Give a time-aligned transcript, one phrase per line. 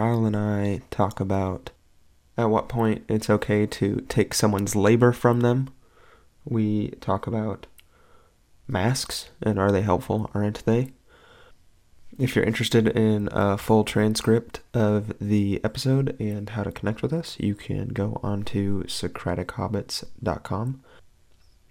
[0.00, 1.72] Kyle and I talk about
[2.38, 5.68] at what point it's okay to take someone's labor from them.
[6.42, 7.66] We talk about
[8.66, 10.92] masks and are they helpful, aren't they?
[12.18, 17.12] If you're interested in a full transcript of the episode and how to connect with
[17.12, 20.80] us, you can go on to SocraticHobbits.com.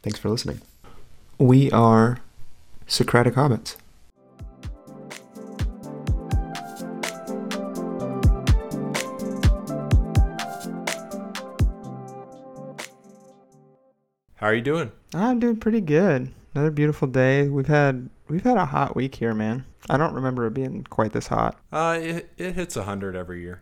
[0.03, 0.61] Thanks for listening.
[1.39, 2.19] We are
[2.85, 3.77] Socratic Hobbits.
[14.39, 14.93] How are you doing?
[15.13, 16.31] I'm doing pretty good.
[16.55, 17.49] Another beautiful day.
[17.49, 19.65] We've had we've had a hot week here, man.
[19.89, 21.59] I don't remember it being quite this hot.
[21.73, 23.61] Uh, it, it hits 100 every year.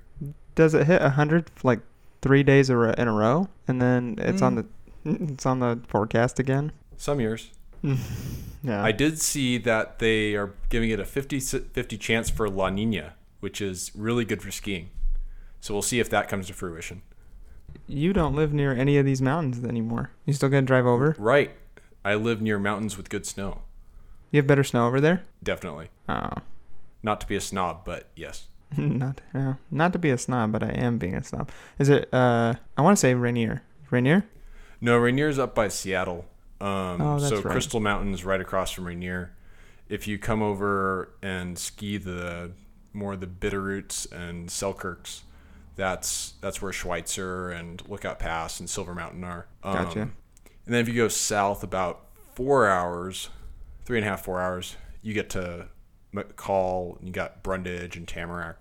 [0.53, 1.79] Does it hit 100 like
[2.21, 4.65] 3 days in a row and then it's on the
[5.05, 6.71] it's on the forecast again?
[6.95, 7.49] Some years.
[8.63, 8.83] Yeah.
[8.83, 13.13] I did see that they are giving it a 50 50 chance for La Nina,
[13.39, 14.89] which is really good for skiing.
[15.61, 17.03] So we'll see if that comes to fruition.
[17.87, 20.11] You don't live near any of these mountains anymore.
[20.25, 21.15] You still gonna drive over?
[21.19, 21.51] Right.
[22.03, 23.61] I live near mountains with good snow.
[24.31, 25.23] You have better snow over there?
[25.43, 25.89] Definitely.
[26.09, 26.29] Oh.
[27.03, 28.47] Not to be a snob, but yes.
[28.77, 31.49] not yeah, not to be a snob, but I am being a snob.
[31.79, 33.61] Is it uh I want to say Rainier.
[33.91, 34.25] Rainier?
[34.81, 36.25] No, Rainier's up by Seattle.
[36.59, 37.51] Um, Oh, that's so right.
[37.51, 39.31] Crystal Mountain's right across from Rainier.
[39.89, 42.51] If you come over and ski the
[42.93, 45.21] more the Bitterroots and Selkirks,
[45.77, 49.47] that's that's where Schweitzer and Lookout Pass and Silver Mountain are.
[49.63, 50.01] Um, Gotcha.
[50.01, 52.01] And then if you go south about
[52.33, 53.29] four hours,
[53.85, 55.67] three and a half, four hours, you get to
[56.13, 56.97] McCall.
[56.97, 58.57] And you got Brundage and Tamarack.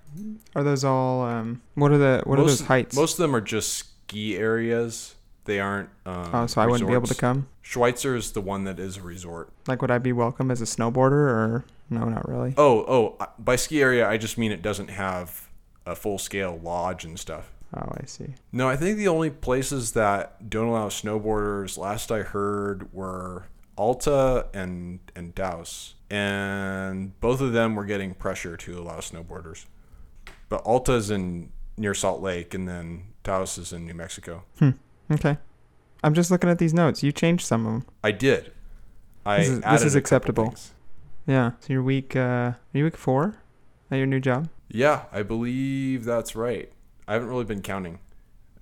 [0.55, 2.95] Are those all um what are the what are those heights?
[2.95, 5.15] Most of them are just ski areas.
[5.47, 5.91] They aren't.
[6.05, 7.47] Um, oh, so I wouldn't be able to come?
[7.63, 9.53] Schweitzer is the one that is a resort.
[9.67, 12.53] Like would I be welcome as a snowboarder or no, not really.
[12.57, 15.46] Oh, oh, by ski area, I just mean it doesn't have
[15.87, 17.53] a full scale lodge and stuff.
[17.77, 18.35] Oh, I see.
[18.53, 23.45] No, I think the only places that don't allow snowboarders, last I heard, were
[23.77, 29.67] Alta and and Taos, and both of them were getting pressure to allow snowboarders.
[30.49, 34.45] But Alta's in near Salt Lake, and then Taos is in New Mexico.
[35.11, 35.37] Okay.
[36.03, 37.03] I'm just looking at these notes.
[37.03, 37.87] You changed some of them.
[38.03, 38.53] I did.
[39.25, 40.55] I This is- this is acceptable.
[41.27, 41.53] Yeah.
[41.61, 43.35] So you're week uh are you week 4
[43.91, 44.49] at your new job?
[44.69, 46.71] Yeah, I believe that's right.
[47.07, 48.01] I haven't really been counting.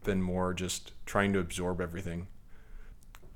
[0.05, 2.27] Been more just trying to absorb everything.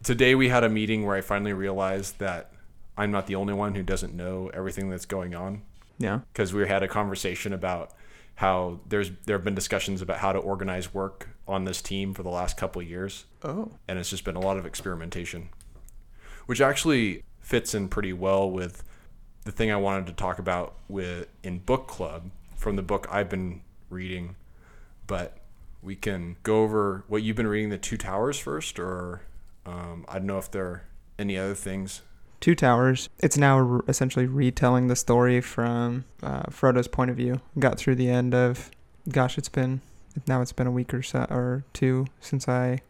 [0.03, 2.53] Today we had a meeting where I finally realized that
[2.97, 5.63] I'm not the only one who doesn't know everything that's going on
[5.99, 6.21] Yeah.
[6.33, 7.93] because we had a conversation about
[8.37, 12.23] how there's there have been discussions about how to organize work on this team for
[12.23, 13.73] the last couple of years Oh.
[13.89, 15.49] and it's just been a lot of experimentation,
[16.47, 18.85] which actually fits in pretty well with
[19.45, 23.31] the thing I wanted to talk about with in book club from the book I've
[23.31, 24.37] been reading.
[25.07, 25.39] But
[25.83, 29.23] we can go over what you've been reading, the Two Towers first, or
[29.65, 30.83] um, I don't know if there are
[31.19, 32.03] any other things.
[32.41, 33.09] Two Towers.
[33.21, 37.41] It's now essentially retelling the story from uh, Frodo's point of view.
[37.59, 38.71] Got through the end of,
[39.09, 39.81] gosh, it's been
[40.27, 42.81] now it's been a week or so or two since I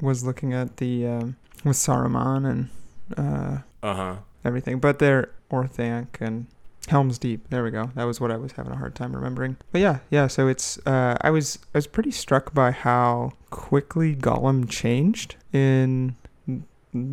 [0.00, 2.68] was looking at the um, with Saruman and
[3.16, 4.16] uh, Uh huh.
[4.44, 4.78] everything.
[4.80, 6.46] But they're Orthanc and
[6.86, 7.48] Helm's Deep.
[7.50, 7.90] There we go.
[7.94, 9.56] That was what I was having a hard time remembering.
[9.72, 10.26] But yeah, yeah.
[10.26, 16.16] So it's uh, I was I was pretty struck by how quickly Gollum changed in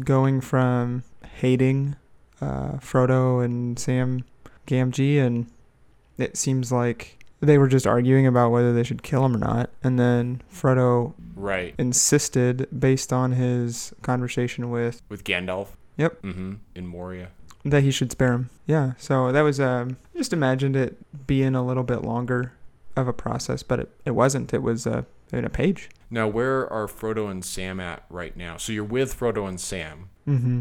[0.04, 1.96] going from hating
[2.42, 4.24] uh, Frodo and Sam
[4.68, 5.48] Gamgee, and
[6.18, 9.70] it seems like they were just arguing about whether they should kill him or not.
[9.84, 11.74] And then Frodo Right.
[11.80, 15.70] insisted, based on his conversation with With Gandalf.
[15.98, 16.22] Yep.
[16.22, 16.53] Mm-hmm.
[16.76, 17.30] In Moria.
[17.64, 18.50] That he should spare him.
[18.66, 22.54] Yeah, so that was um just imagined it being a little bit longer
[22.96, 24.54] of a process, but it, it wasn't.
[24.54, 25.90] It was uh, in a page.
[26.10, 28.58] Now, where are Frodo and Sam at right now?
[28.58, 30.10] So you're with Frodo and Sam.
[30.28, 30.60] Mm-hmm.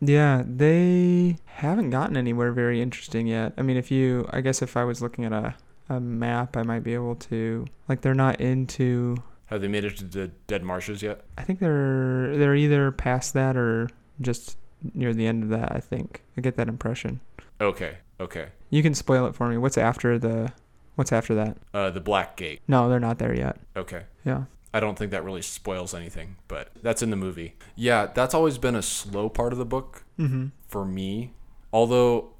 [0.00, 3.52] Yeah, they haven't gotten anywhere very interesting yet.
[3.56, 5.54] I mean, if you, I guess if I was looking at a,
[5.88, 9.16] a map, I might be able to, like, they're not into.
[9.46, 11.24] Have they made it to the Dead Marshes yet?
[11.38, 13.90] I think they're they're either past that or
[14.20, 14.56] just
[14.94, 15.72] near the end of that.
[15.72, 17.20] I think I get that impression.
[17.60, 17.98] Okay.
[18.20, 18.48] Okay.
[18.70, 19.56] You can spoil it for me.
[19.56, 20.52] What's after the?
[20.94, 21.56] What's after that?
[21.72, 22.60] Uh, the Black Gate.
[22.68, 23.58] No, they're not there yet.
[23.76, 24.02] Okay.
[24.24, 24.44] Yeah.
[24.74, 27.56] I don't think that really spoils anything, but that's in the movie.
[27.76, 30.46] Yeah, that's always been a slow part of the book Mm-hmm.
[30.68, 31.32] for me.
[31.72, 32.30] Although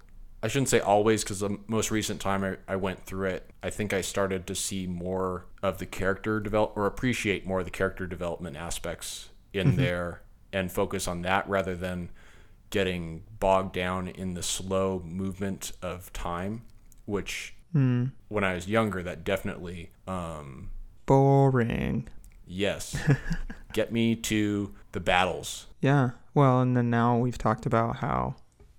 [0.43, 3.71] I shouldn't say always because the most recent time I, I went through it, I
[3.71, 7.71] think I started to see more of the character develop or appreciate more of the
[7.71, 9.77] character development aspects in Mhm.
[9.77, 10.23] there
[10.53, 12.11] and focus on that rather than
[12.73, 16.63] getting bogged down in the slow movement of time,
[17.05, 18.07] which Hmm.
[18.29, 20.69] When I was younger, that definitely, um,
[21.07, 22.07] Boring.
[22.47, 22.95] yes,
[23.73, 25.69] get me to the battles.
[25.81, 26.11] Yeah.
[26.35, 28.35] Well, and then now we've talked about how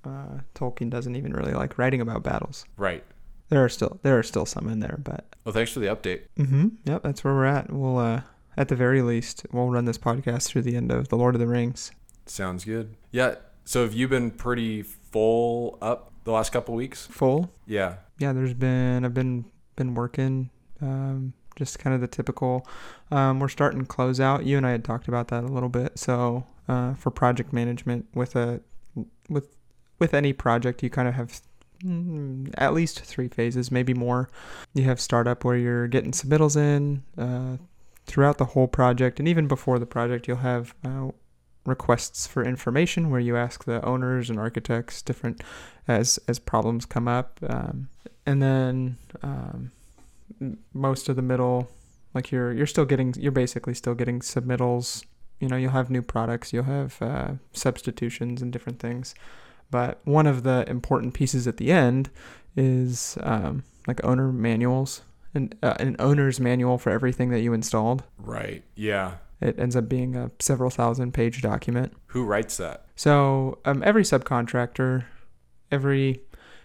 [0.05, 2.65] uh, Tolkien doesn't even really like writing about battles.
[2.77, 3.03] Right.
[3.49, 6.21] There are still there are still some in there, but Well, thanks for the update.
[6.37, 6.67] mm-hmm.
[6.85, 7.71] Yep, that's where we're at.
[7.73, 8.21] We'll uh,
[8.57, 11.39] at the very least we'll run this podcast through the end of the Lord of
[11.41, 11.91] the Rings.
[12.27, 12.95] Sounds good.
[13.11, 13.35] Yeah.
[13.65, 17.07] So have you been pretty full up the last couple weeks?
[17.07, 17.51] Full.
[17.65, 17.95] Yeah.
[18.19, 18.33] Yeah.
[18.33, 19.45] There's been I've been
[19.75, 20.49] been working.
[20.81, 22.67] Um, just kind of the typical.
[23.11, 24.45] Um, we're starting close out.
[24.45, 25.97] You and I had talked about that a little bit.
[25.99, 28.61] So uh, for project management with a
[29.29, 29.55] with
[29.99, 31.41] with any project, you kind of have
[31.83, 34.29] mm, at least three phases, maybe more.
[34.73, 37.57] You have startup where you're getting submittals in uh,
[38.05, 41.09] throughout the whole project, and even before the project, you'll have uh,
[41.65, 45.41] requests for information where you ask the owners and architects different
[45.87, 47.89] as as problems come up, um,
[48.25, 49.71] and then um,
[50.73, 51.69] most of the middle,
[52.13, 55.05] like you're you're still getting you're basically still getting submittals.
[55.39, 59.13] You know, you'll have new products, you'll have uh, substitutions and different things.
[59.69, 62.09] But one of the important pieces at the end
[62.55, 65.01] is um, like owner manuals
[65.33, 68.03] and uh, an owner's manual for everything that you installed.
[68.17, 68.63] Right.
[68.75, 69.15] Yeah.
[69.43, 71.93] It ends up being a several thousand page document.
[72.07, 72.85] Who writes that?
[72.95, 75.03] So um, every subcontractor,
[75.71, 76.21] every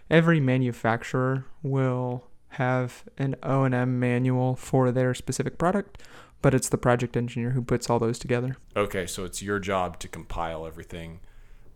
[0.09, 6.01] every manufacturer will have an O and M manual for their specific product,
[6.41, 8.55] but it's the project engineer who puts all those together.
[8.75, 11.19] Okay, so it's your job to compile everything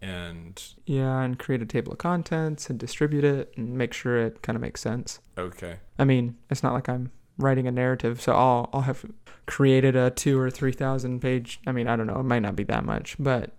[0.01, 4.41] and Yeah, and create a table of contents and distribute it and make sure it
[4.41, 5.19] kind of makes sense.
[5.38, 5.77] okay.
[5.99, 9.06] I mean, it's not like I'm writing a narrative, so I'll I'll have
[9.45, 11.59] created a two or three thousand page.
[11.68, 13.51] I mean, I don't know, it might not be that much, but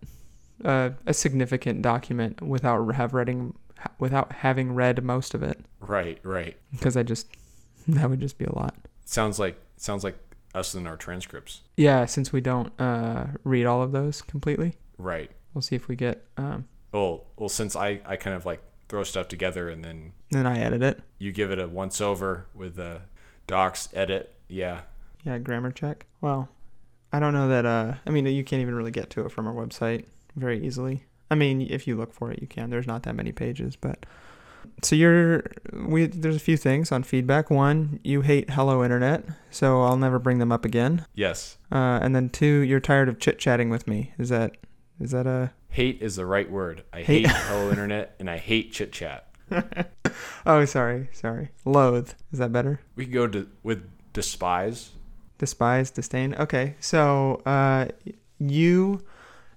[0.65, 3.55] uh, a significant document without have reading
[3.99, 6.57] without having read most of it, Right, right.
[6.73, 7.27] because I just
[7.89, 8.75] that would just be a lot.
[9.05, 10.17] Sounds like sounds like
[10.55, 11.61] us in our transcripts.
[11.77, 15.31] Yeah, since we don't uh, read all of those completely, Right.
[15.53, 16.25] we'll see if we get.
[16.37, 20.47] Um, Well, well since I I kind of like throw stuff together and then then
[20.47, 21.01] I edit it.
[21.19, 23.01] you give it a once over with the
[23.47, 24.35] docs edit.
[24.49, 24.83] Yeah.
[25.25, 26.07] Yeah, grammar check.
[26.21, 26.49] Well,
[27.13, 27.65] I don't know that.
[27.67, 30.07] Uh, I mean, you can't even really get to it from our website
[30.37, 31.05] very easily.
[31.31, 32.71] I mean, if you look for it, you can.
[32.71, 34.05] There's not that many pages, but
[34.83, 36.07] so you're we.
[36.07, 37.51] There's a few things on feedback.
[37.51, 41.07] One, you hate Hello Internet, so I'll never bring them up again.
[41.15, 41.57] Yes.
[41.73, 44.13] Uh, and then two, you're tired of chit chatting with me.
[44.19, 44.57] Is that
[45.01, 45.53] is that a?
[45.71, 46.85] Hate is the right word.
[46.93, 49.29] I Hate- hate Hello Internet and I hate chit chat.
[50.47, 51.51] oh, sorry, sorry.
[51.65, 52.11] Loathe.
[52.33, 52.81] Is that better?
[52.97, 53.83] We could go to with
[54.13, 54.91] despise.
[55.39, 57.87] despise disdain okay so uh
[58.39, 59.01] you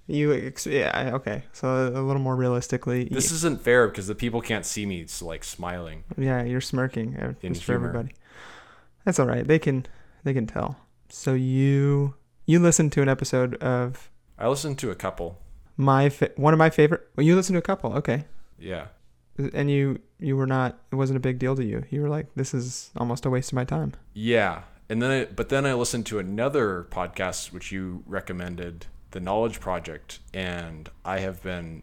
[0.08, 4.40] you ex- yeah okay so a little more realistically This isn't fair because the people
[4.40, 6.02] can't see me it's like smiling.
[6.16, 7.86] yeah you're smirking uh, In for humor.
[7.88, 8.14] everybody
[9.04, 9.86] that's all right they can
[10.24, 10.76] they can tell
[11.08, 12.14] so you
[12.44, 15.38] you listened to an episode of I listened to a couple.
[15.76, 18.24] my fa- one of my favorite well you listened to a couple okay
[18.58, 18.88] Yeah.
[19.54, 22.26] And you you were not it wasn't a big deal to you you were like
[22.34, 24.62] this is almost a waste of my time Yeah.
[24.90, 29.60] And then I, but then I listened to another podcast which you recommended, The Knowledge
[29.60, 31.82] Project, and I have been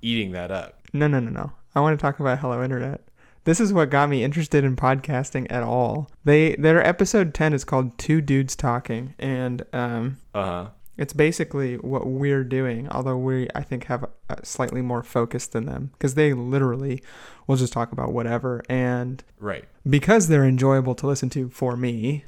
[0.00, 0.80] eating that up.
[0.94, 1.52] No, no, no, no.
[1.74, 3.02] I want to talk about Hello Internet.
[3.44, 6.10] This is what got me interested in podcasting at all.
[6.24, 10.68] They their episode 10 is called Two Dudes Talking and um Uh-huh.
[10.98, 14.04] It's basically what we're doing, although we I think have
[14.42, 17.02] slightly more focus than them because they literally
[17.46, 19.64] will just talk about whatever and Right.
[19.88, 22.24] because they're enjoyable to listen to for me,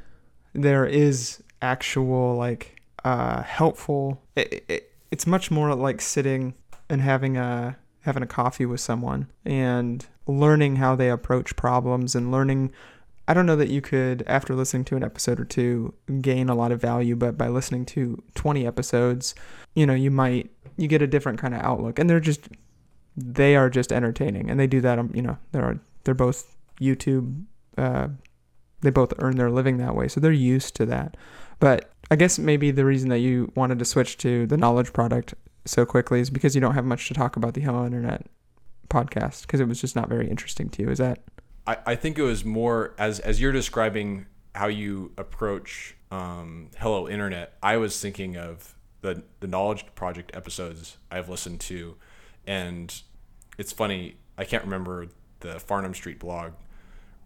[0.53, 6.55] there is actual like uh helpful it, it, it's much more like sitting
[6.89, 12.31] and having a having a coffee with someone and learning how they approach problems and
[12.31, 12.71] learning
[13.29, 16.55] I don't know that you could after listening to an episode or two gain a
[16.55, 19.35] lot of value but by listening to 20 episodes
[19.75, 22.49] you know you might you get a different kind of outlook and they're just
[23.17, 27.45] they are just entertaining and they do that um, you know they're they're both YouTube
[27.77, 28.09] uh,
[28.81, 31.17] they both earn their living that way, so they're used to that.
[31.59, 35.35] But I guess maybe the reason that you wanted to switch to the Knowledge Project
[35.65, 38.27] so quickly is because you don't have much to talk about the Hello Internet
[38.89, 40.91] podcast because it was just not very interesting to you.
[40.91, 41.21] Is that
[41.69, 47.09] I, I think it was more as as you're describing how you approach um, Hello
[47.09, 47.53] Internet.
[47.63, 51.97] I was thinking of the the Knowledge Project episodes I've listened to,
[52.47, 52.93] and
[53.59, 54.17] it's funny.
[54.39, 55.09] I can't remember
[55.41, 56.53] the Farnham Street blog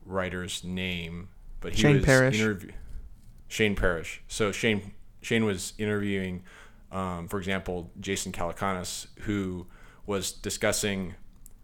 [0.04, 1.28] writer's name,
[1.60, 2.40] but he Shane was Parrish.
[2.40, 2.72] interview-
[3.46, 4.22] Shane Parrish.
[4.26, 6.42] So Shane Shane was interviewing,
[6.90, 9.66] um, for example, Jason Calacanis, who
[10.04, 11.14] was discussing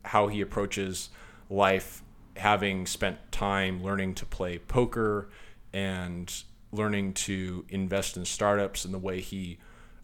[0.04, 1.08] how he approaches
[1.50, 2.04] life
[2.38, 5.28] having spent time learning to play poker
[5.73, 6.42] and
[6.73, 9.59] learning to invest in startups and the way he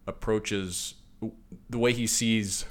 [0.07, 0.95] approaches
[1.71, 2.67] the way he sees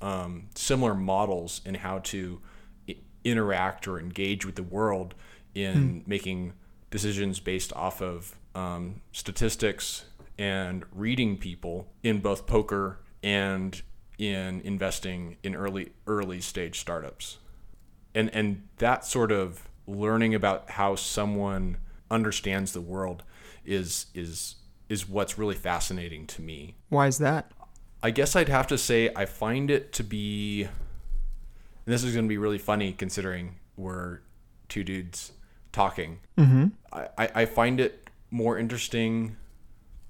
[0.00, 2.40] um, similar models in how to
[2.88, 5.14] I- interact or engage with the world
[5.54, 6.52] in making
[6.90, 10.04] decisions based off of um, statistics
[10.38, 13.82] and reading people in both poker and
[14.18, 17.38] in investing in early early stage startups
[18.16, 21.76] and and that sort of learning about how someone
[22.10, 23.22] understands the world
[23.64, 24.56] is is
[24.88, 27.52] is what's really fascinating to me Why is that?
[28.02, 30.72] I guess I'd have to say I find it to be, and
[31.86, 34.20] this is going to be really funny considering we're
[34.68, 35.32] two dudes
[35.72, 36.20] talking.
[36.38, 36.66] Mm-hmm.
[36.92, 39.36] I, I I find it more interesting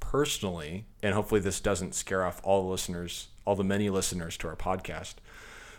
[0.01, 4.49] personally, and hopefully this doesn't scare off all the listeners, all the many listeners to
[4.49, 5.15] our podcast.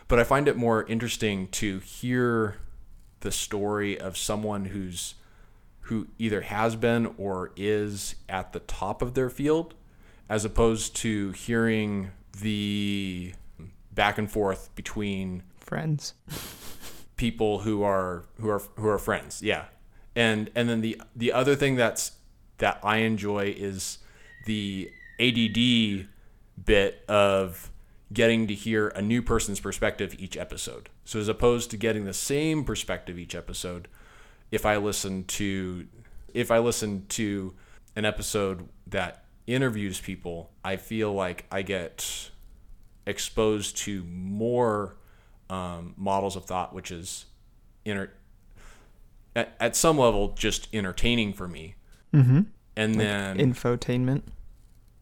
[0.08, 2.56] But I find it more interesting to hear
[3.20, 5.14] the story of someone who's
[5.82, 9.74] who either has been or is at the top of their field
[10.28, 12.10] as opposed to hearing
[12.42, 13.32] the
[13.92, 16.14] back and forth between Friends.
[17.16, 19.64] people who are who are who are friends yeah
[20.14, 22.12] and and then the the other thing that's
[22.58, 23.98] that i enjoy is
[24.46, 26.06] the add
[26.64, 27.70] bit of
[28.12, 32.14] getting to hear a new person's perspective each episode so as opposed to getting the
[32.14, 33.88] same perspective each episode
[34.50, 35.86] if i listen to
[36.32, 37.54] if i listen to
[37.96, 42.30] an episode that interviews people i feel like i get
[43.08, 44.96] exposed to more
[45.50, 47.24] um, models of thought, which is
[47.84, 48.12] inter-
[49.34, 51.74] at, at some level just entertaining for me.
[52.14, 52.42] Mm-hmm.
[52.76, 54.22] And then, Infotainment.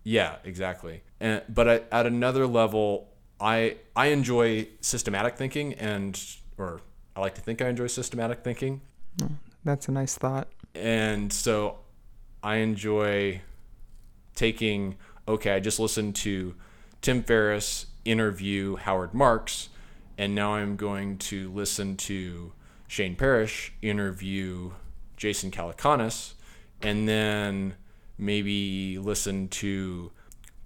[0.03, 1.03] yeah, exactly.
[1.21, 3.09] And but at, at another level,
[3.41, 6.21] I I enjoy systematic thinking, and
[6.59, 6.81] or
[7.15, 8.81] I like to think I enjoy systematic thinking,
[9.23, 9.29] oh,
[9.65, 10.49] That's a nice thought.
[10.75, 11.79] and so
[12.43, 13.41] I enjoy
[14.35, 14.97] taking.
[15.29, 16.55] Okay, I just listened to
[17.03, 19.71] Tim Ferriss interview Howard Marks,
[20.19, 22.53] and now I'm going to listen to
[22.87, 24.71] Shane Parrish interview
[25.17, 26.35] Jason Calacanis,
[26.83, 27.75] and then
[28.19, 30.13] maybe listen to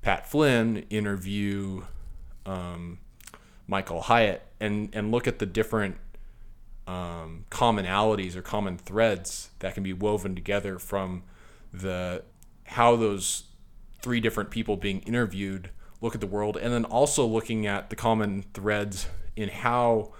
[0.02, 1.82] Pat Flynn interview
[2.46, 2.98] um,
[3.66, 5.96] Michael Hyatt, and and look at the different
[6.86, 11.22] um, commonalities or common threads that can be woven together from
[11.72, 12.24] the
[12.64, 13.44] how those
[14.02, 17.96] three different people being interviewed look at the world and then also looking at the
[17.96, 20.12] common threads in how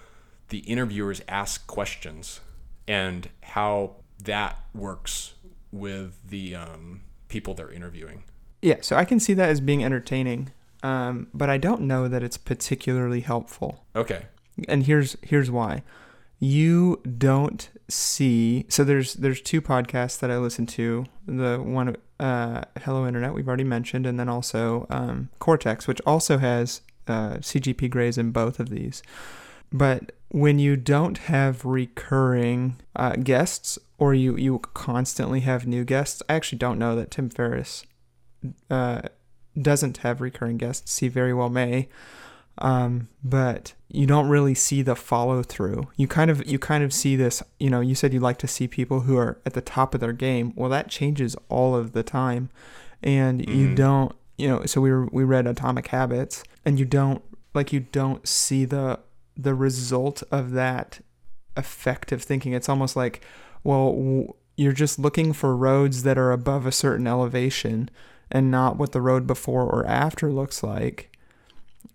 [0.50, 2.40] the interviewers ask questions
[2.86, 5.34] and how that works
[5.72, 8.22] with the um, people they're interviewing
[8.62, 10.50] Yeah, so I can see that as being entertaining,
[10.82, 13.84] um, but I don't know that it's particularly helpful.
[13.96, 14.26] okay.
[14.68, 15.82] And here's here's why.
[16.38, 21.06] You don't see so there's there's two podcasts that i listen to.
[21.26, 26.36] The one uh hello internet we've already mentioned and then also um, cortex which also
[26.38, 29.02] has uh, CGP Grey's in both of these.
[29.72, 36.22] But when you don't have recurring uh, guests or you you constantly have new guests
[36.28, 37.84] i actually don't know that tim ferriss
[38.70, 39.02] uh,
[39.60, 41.88] doesn't have recurring guests he very well may
[42.58, 45.88] um, but you don't really see the follow through.
[45.96, 47.42] You kind of you kind of see this.
[47.58, 50.00] You know, you said you like to see people who are at the top of
[50.00, 50.52] their game.
[50.56, 52.50] Well, that changes all of the time,
[53.02, 53.76] and you Mhm.
[53.76, 54.12] don't.
[54.36, 57.22] You know, so we were, we read Atomic Habits, and you don't
[57.54, 58.98] like you don't see the
[59.38, 61.00] the result of that
[61.56, 62.52] effective thinking.
[62.52, 63.24] It's almost like,
[63.64, 67.88] well, w- you're just looking for roads that are above a certain elevation,
[68.30, 71.10] and not what the road before or after looks like.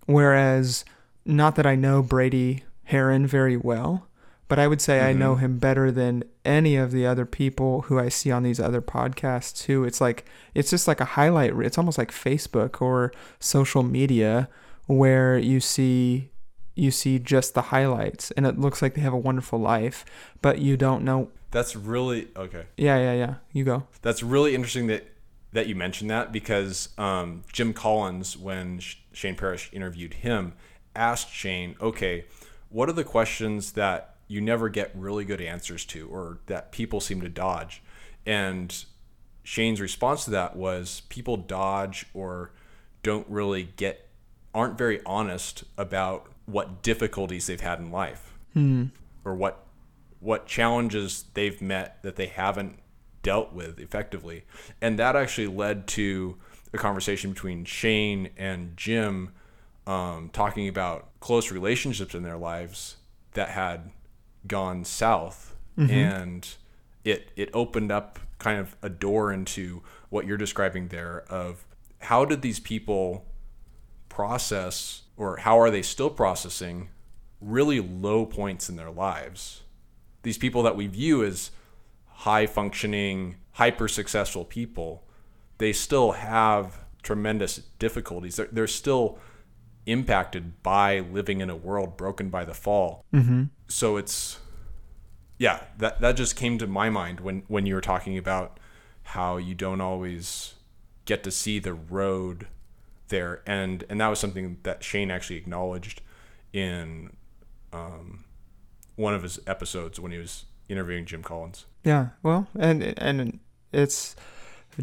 [0.06, 0.84] Whereas,
[1.24, 4.06] not that I know Brady Haran very well,
[4.48, 5.40] but I would say I know Mhm.
[5.40, 9.56] him better than any of the other people who I see on these other podcasts
[9.64, 9.82] too.
[9.84, 10.24] It's like
[10.54, 11.52] it's just like a highlight.
[11.58, 14.48] It's almost like Facebook or social media
[14.86, 16.30] where you see
[16.76, 20.04] you see just the highlights and it looks like they have a wonderful life,
[20.42, 21.28] but you don't know.
[21.50, 23.34] that's really okay Yeah, yeah, yeah.
[23.52, 23.84] You go.
[24.02, 25.04] That's really interesting that
[25.56, 30.52] that you mentioned that because um, Jim Collins, when Sh- Shane Parrish interviewed him,
[30.94, 32.26] asked Shane, "Okay,
[32.68, 37.00] what are the questions that you never get really good answers to, or that people
[37.00, 37.82] seem to dodge?"
[38.26, 38.84] And
[39.44, 42.50] Shane's response to that was, "People dodge or
[43.02, 44.08] don't really get,
[44.54, 48.86] aren't very honest about what difficulties they've had in life." Hmm.
[49.24, 49.66] or what
[50.20, 52.78] what challenges they've met that they haven't
[53.26, 54.44] dealt with effectively.
[54.80, 56.36] And that actually led to
[56.72, 59.32] a conversation between Shane and Jim
[59.86, 62.96] um, talking about close relationships in their lives
[63.32, 63.90] that had
[64.46, 65.90] gone south Mhm.
[65.90, 66.48] and
[67.04, 71.64] it it opened up kind of a door into what you're describing there of
[72.00, 73.24] how did these people
[74.08, 76.88] process or how are they still processing
[77.40, 79.62] really low points in their lives
[80.22, 81.50] these people that we view as
[82.20, 85.06] high functioning hyper successful people
[85.58, 88.36] they still have tremendous difficulties.
[88.36, 89.18] They're, they're still
[89.86, 93.04] impacted by living in a world broken by the fall.
[93.14, 93.44] Mm-hmm.
[93.68, 94.40] so it's
[95.38, 98.58] yeah that that just came to my mind when when you were talking about
[99.02, 100.54] how you don't always
[101.04, 102.48] get to see the road
[103.08, 103.42] there.
[103.46, 106.02] And and that was something that Shane actually acknowledged
[106.52, 107.16] in
[107.72, 108.24] um,
[108.96, 113.38] one of his episodes when he was interviewing Jim Collins Yeah, well, and and
[113.72, 114.16] it's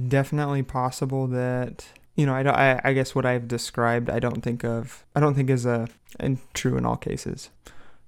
[0.07, 4.41] definitely possible that you know I, don't- I I guess what I've described I don't
[4.41, 7.50] think of I don't think is a and true in all cases.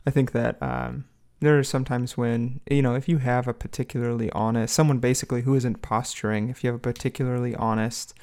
[0.07, 1.05] I think that um,
[1.41, 5.55] there are sometimes when you know if you have a particularly honest someone basically who
[5.55, 8.13] isn't posturing if you have a particularly honest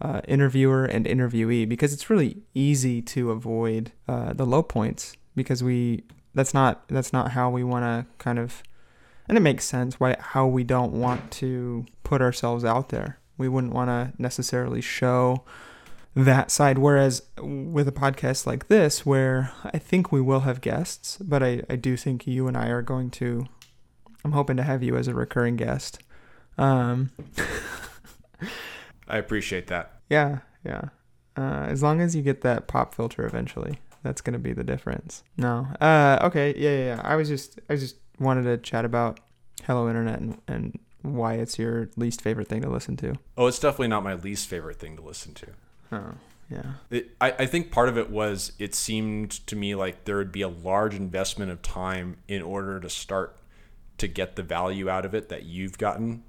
[0.00, 5.62] uh, interviewer and interviewee because it's really easy to avoid uh, the low points because
[5.62, 6.04] we
[6.34, 8.62] that's not that's not how we want to kind of
[9.28, 13.18] and it makes sense why how we don't want to put ourselves out there.
[13.36, 15.44] We wouldn't want to necessarily show
[16.14, 16.78] that side.
[16.78, 21.62] Whereas with a podcast like this, where I think we will have guests, but I,
[21.68, 23.46] I do think you and I are going to.
[24.24, 26.02] I'm hoping to have you as a recurring guest.
[26.56, 27.10] Um,
[29.08, 30.88] I appreciate that yeah, yeah.
[31.36, 35.24] Uh, as long as you get that pop filter eventually, that's gonna be the difference.
[35.36, 35.66] No.
[35.80, 36.54] Uh, okay.
[36.56, 36.84] Yeah, yeah.
[36.96, 37.00] yeah.
[37.02, 39.20] I was just, I just wanted to chat about
[39.64, 43.14] Hello Internet and, and why it's your least favorite thing to listen to.
[43.36, 45.46] oh it's definitely not my least favorite thing to listen to
[45.92, 46.14] Oh,
[46.50, 46.72] yeah.
[46.90, 50.32] It, I, I think part of it was it seemed to me like there would
[50.32, 53.36] be a large investment of time in order to start
[53.98, 56.22] to get the value out of it that you've gotten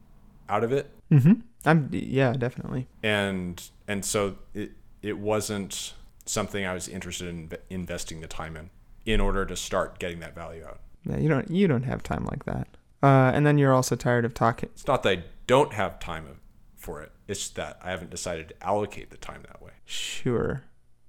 [0.50, 1.34] out of it Mm-hmm.
[1.66, 2.88] I'm, yeah, definitely.
[3.04, 4.72] and and so it
[5.02, 5.94] it wasn't
[6.26, 8.70] something I was interested in investing the time in
[9.06, 10.80] in order to start getting that value out.
[11.06, 12.68] Yeah, you don't, you don't have time like that.
[13.04, 14.70] Uh, and then you're also tired of talking.
[14.74, 16.40] It's not that I don't have time
[16.76, 17.12] for it.
[17.28, 19.72] It's that I haven't decided to allocate the time that way.
[19.86, 20.64] Sure.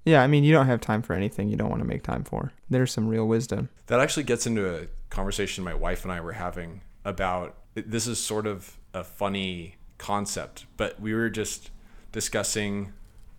[0.05, 2.25] Yeah, I mean, you don't have time for anything you don't want to make time
[2.25, 2.53] for.
[2.71, 3.71] There's some real wisdom.
[3.87, 8.19] That actually gets into a conversation my wife and I were having about this is
[8.19, 11.71] sort of a funny concept, but we were just
[12.13, 12.93] discussing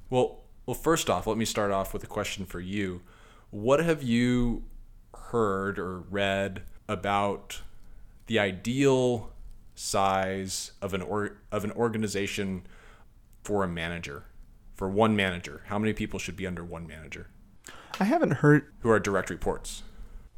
[0.10, 3.02] well, well first off, let me start off with a question for you.
[3.50, 4.64] What have you
[5.32, 7.62] heard or read about
[8.28, 9.34] the ideal
[9.76, 12.66] size of an or, of an organization
[13.44, 14.26] for a manager?
[14.74, 17.30] For one manager, how many people should be under one manager
[18.00, 19.84] I haven't heard who are direct reports?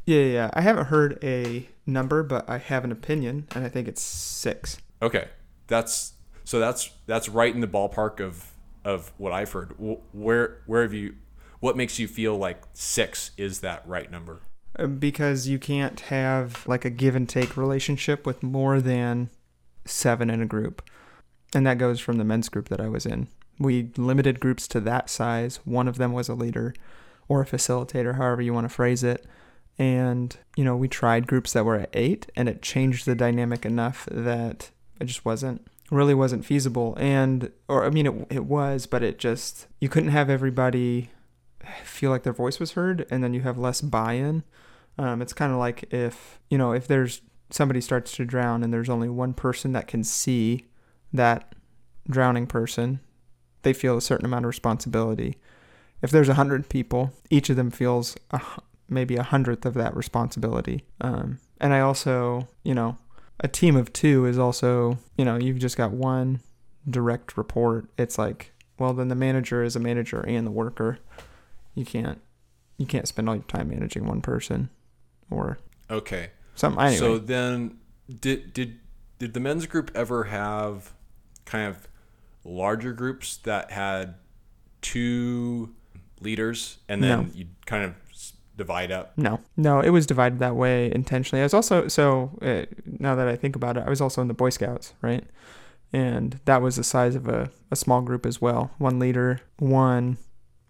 [0.05, 0.49] Yeah, yeah, yeah.
[0.53, 4.77] I haven't heard a number, but I have an opinion, and I think it's six.
[5.01, 5.27] Okay,
[5.67, 6.13] that's
[6.43, 8.51] so that's that's right in the ballpark of
[8.85, 9.75] of what I've heard.
[10.13, 11.15] Where where have you?
[11.59, 14.41] What makes you feel like six is that right number?
[14.87, 19.29] Because you can't have like a give and take relationship with more than
[19.85, 20.81] seven in a group.
[21.53, 23.27] And that goes from the men's group that I was in.
[23.57, 25.59] We limited groups to that size.
[25.65, 26.73] One of them was a leader
[27.27, 29.25] or a facilitator, however you want to phrase it.
[29.77, 33.65] And, you know, we tried groups that were at eight, and it changed the dynamic
[33.65, 36.95] enough that it just wasn't really wasn't feasible.
[36.99, 41.09] And, or I mean, it, it was, but it just, you couldn't have everybody
[41.83, 44.43] feel like their voice was heard, and then you have less buy in.
[44.99, 48.73] Um, it's kind of like if, you know, if there's somebody starts to drown and
[48.73, 50.65] there's only one person that can see
[51.13, 51.55] that
[52.09, 52.99] drowning person,
[53.61, 55.37] they feel a certain amount of responsibility.
[56.01, 58.41] If there's a hundred people, each of them feels a,
[58.89, 60.83] maybe a hundredth of that responsibility.
[60.99, 62.97] Um, and I also, you know,
[63.39, 66.41] a team of two is also, you know, you've just got one
[66.89, 67.87] direct report.
[67.97, 70.99] It's like, well, then the manager is a manager and the worker.
[71.73, 72.19] You can't,
[72.77, 74.69] you can't spend all your time managing one person,
[75.31, 75.59] or
[75.91, 76.81] Okay, something.
[76.83, 77.77] Anyway, so then
[78.19, 78.79] did did
[79.17, 80.93] did the men's group ever have
[81.45, 81.87] kind of
[82.43, 84.15] larger groups that had
[84.81, 85.73] two
[86.21, 87.29] leaders and then No.
[87.33, 87.93] you kind of
[88.55, 89.17] divide up?
[89.17, 91.41] No, no, it was divided that way intentionally.
[91.41, 94.27] I was also so uh, now that I think about it, I was also in
[94.27, 95.23] the Boy Scouts, right?
[95.91, 98.71] And that was the size of a, a small group as well.
[98.77, 100.17] One leader, one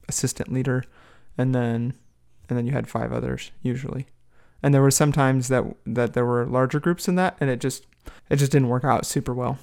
[0.07, 0.83] assistant leader,
[1.37, 1.93] and then
[2.47, 4.07] and then you had five others usually.
[4.61, 7.59] And there were some times that that there were larger groups in that, and it
[7.59, 7.87] just
[8.29, 9.57] it just didn't work out super well.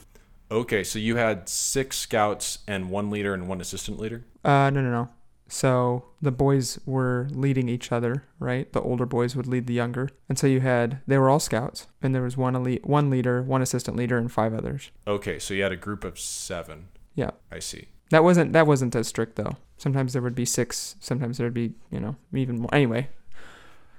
[0.51, 4.25] Okay, so you had six scouts and one leader and one assistant leader.
[4.45, 5.09] Uh, no, no, no.
[5.49, 8.73] So the boys were leading each other, right?
[8.73, 10.09] The older boys would lead the younger.
[10.29, 13.43] And so you had they were all scouts and there was one elite one leader,
[13.43, 14.91] one assistant leader and five others.
[15.07, 16.89] Okay, so you had a group of seven.
[17.15, 17.31] Yeah.
[17.51, 17.89] I see.
[18.11, 19.57] That wasn't that wasn't as strict though.
[19.79, 22.75] Sometimes there would be 6, sometimes there would be, you know, even more.
[22.75, 23.09] Anyway.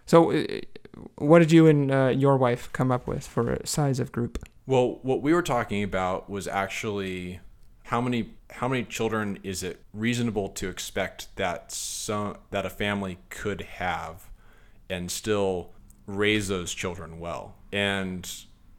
[0.07, 0.43] So uh,
[1.17, 4.43] what did you and uh, your wife come up with for a size of group?
[4.65, 7.39] Well, what we were talking about was actually
[7.83, 13.19] how many how many children is it reasonable to expect that some that a family
[13.29, 14.29] could have
[14.89, 15.69] and still
[16.05, 17.55] raise those children well.
[17.71, 18.29] And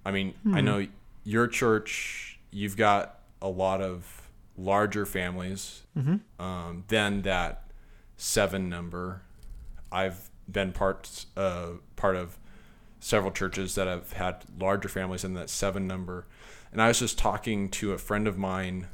[0.05, 0.87] I mean, I know
[1.25, 5.83] your church, you've got a lot of larger families
[6.39, 7.71] um, than that
[8.17, 9.23] seven number.
[9.93, 12.39] I've been part uh, part of
[13.01, 16.27] several churches that have had larger families than that seven number.
[16.73, 18.89] And I was just talking to a friend of mine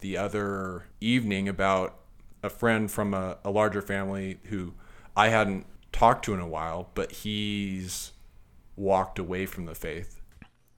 [0.00, 1.96] the other evening about
[2.42, 4.74] a friend from a, a larger family who
[5.16, 8.12] I hadn't talked to in a while, but he's
[8.76, 10.20] walked away from the faith.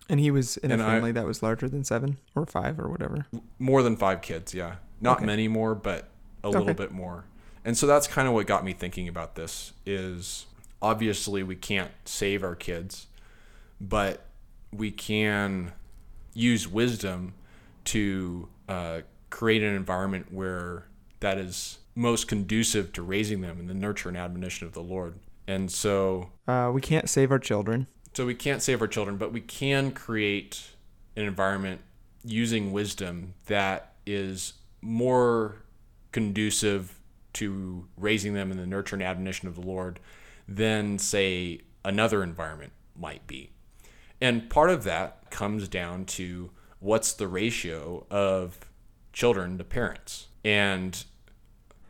[0.09, 2.79] And he was in a And I- family that was larger than 7 or 5
[2.79, 3.26] or whatever.
[3.59, 4.76] More than five kids, yeah.
[5.00, 5.26] Not Okay.
[5.26, 6.09] many more, but
[6.44, 7.24] a little bit more.
[7.66, 10.46] And so that's kind of what got me thinking about this is
[10.81, 13.09] obviously we can't save our kids,
[13.81, 14.24] but
[14.72, 15.72] we can
[16.33, 17.35] use wisdom
[17.87, 19.00] to uh,
[19.31, 20.87] create an environment where
[21.20, 25.18] that is most conducive to raising them in the nurture and admonition of the Lord.
[25.48, 27.88] And so Uh, we can't save our children.
[28.14, 30.70] so we can't save our children, but we can create
[31.16, 31.81] an environment
[32.24, 35.57] using wisdom that is more
[36.12, 36.96] conducive
[37.37, 40.01] to raising them in the nurture and admonition of the Lord
[40.46, 43.51] than, say, another environment might be.
[44.20, 48.59] And part of that comes down to what's the ratio of
[49.12, 50.29] children to parents.
[50.44, 51.05] And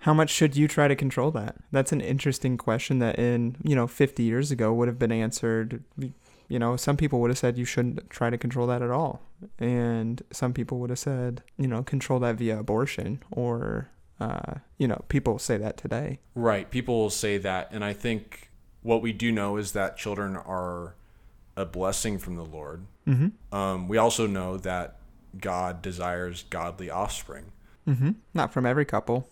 [0.07, 1.57] How much should you try to control that?
[1.73, 5.83] That's an interesting question that in, you know, 50 years ago would have been answered.
[6.49, 9.21] You know, some people would have said you shouldn't try to control that at all.
[9.59, 14.89] And some people would have said, you know, control that via abortion or, uh, you
[14.89, 16.21] know, people say that today.
[16.35, 16.71] Right.
[16.71, 17.69] People will say that.
[17.73, 18.51] And I think
[18.83, 20.95] what we do know is that children are
[21.57, 22.87] a blessing from the Lord.
[23.07, 23.55] Mm-hmm.
[23.55, 24.97] Um, we also know that
[25.39, 27.53] God desires godly offspring.
[27.87, 28.13] Mm-hmm.
[28.35, 29.29] Not from every couple,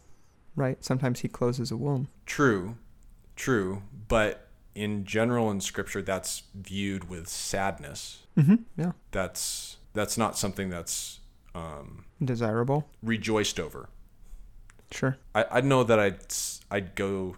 [0.54, 0.82] right?
[0.84, 2.08] Sometimes he closes a womb.
[2.24, 2.76] True,
[3.36, 3.82] true.
[4.08, 8.26] But in general, in Scripture, that's viewed with sadness.
[8.38, 8.56] Mm-hmm.
[8.76, 8.92] Yeah.
[9.10, 11.20] That's that's not something that's
[11.54, 12.88] um, Desirable.
[13.02, 13.88] rejoiced over.
[14.94, 15.16] Sure.
[15.34, 16.24] I, I know that I'd
[16.70, 17.36] I'd go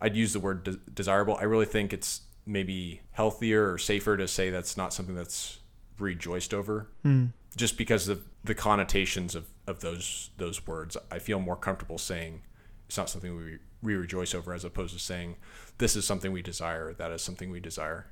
[0.00, 1.36] I'd use the word de- desirable.
[1.36, 5.58] I really think it's maybe healthier or safer to say that's not something that's
[5.98, 6.88] rejoiced over.
[7.02, 7.26] Hmm.
[7.56, 12.42] Just because of the connotations of, of those those words, I feel more comfortable saying
[12.86, 15.36] it's not something we we rejoice over as opposed to saying
[15.78, 18.06] this is something we desire, that is something we desire.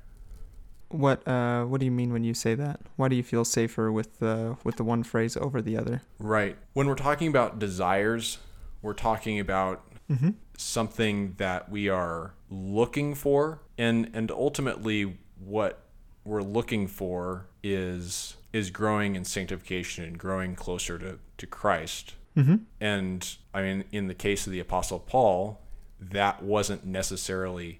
[0.89, 2.81] What uh what do you mean when you say that?
[2.97, 6.01] Why do you feel safer with the with the one phrase over the other?
[6.19, 6.57] Right.
[6.73, 8.37] When we're talking about desires,
[8.81, 10.31] we're talking about Mm-hmm.
[10.57, 15.85] something that we are looking for and and ultimately what
[16.25, 22.15] we're looking for is is growing in sanctification and growing closer to, to Christ.
[22.35, 22.55] Mm-hmm.
[22.81, 25.61] And I mean in the case of the apostle Paul,
[26.01, 27.79] that wasn't necessarily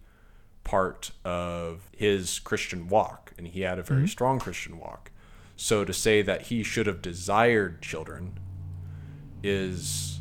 [0.63, 5.11] part of his Christian walk and he had a very strong Christian walk.
[5.57, 8.39] So to say that he should have desired children
[9.43, 10.20] is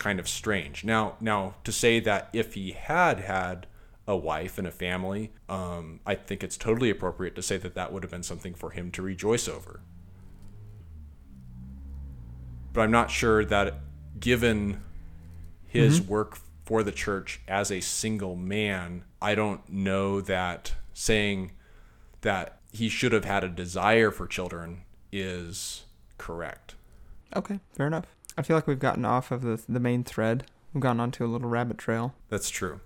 [0.00, 0.82] kind of strange.
[0.82, 3.68] Now, now to say that if he had had
[4.08, 7.92] a wife and a family, um, I think it's totally appropriate to say that that
[7.92, 9.82] would have been something for him to rejoice over.
[12.72, 13.74] But I'm not sure that,
[14.18, 14.82] given
[15.66, 21.52] his work for the church as a single man, I don't know that saying
[22.22, 24.82] that he should have had a desire for children
[25.12, 25.84] is
[26.16, 26.74] correct.
[27.34, 28.06] Okay, fair enough.
[28.36, 30.44] I feel like we've gotten off of the the main thread.
[30.72, 32.14] We've gone onto a little rabbit trail.
[32.28, 32.80] That's true.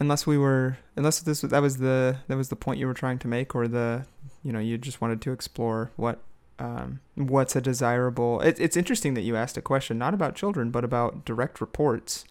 [0.00, 3.18] Unless we were, unless this that was the that was the point you were trying
[3.20, 4.06] to make, or the,
[4.42, 6.18] you know, you just wanted to explore what,
[6.58, 8.40] um, what's a desirable.
[8.40, 12.24] It, it's interesting that you asked a question not about children but about direct reports.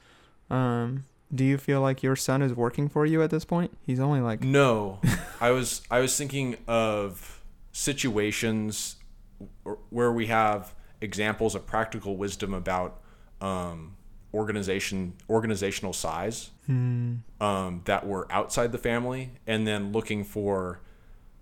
[0.50, 3.78] Um, do you feel like your son is working for you at this point?
[3.86, 5.00] He's only like, No,
[5.40, 8.98] I was I was thinking of situations
[9.90, 13.02] where we have examples of practical wisdom about
[13.42, 13.96] um,
[14.34, 20.80] organization organizational size hmm, um, that were outside the family, and then looking for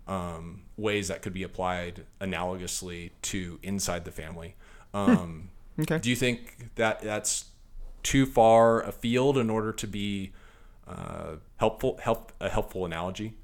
[0.08, 4.56] um, ways that could be applied analogously to inside the family.
[4.92, 5.98] Um, okay.
[5.98, 7.44] Do you think that that's
[8.02, 10.32] too far afield in order to be
[10.88, 11.98] uh, helpful?
[12.02, 13.34] Help a helpful analogy.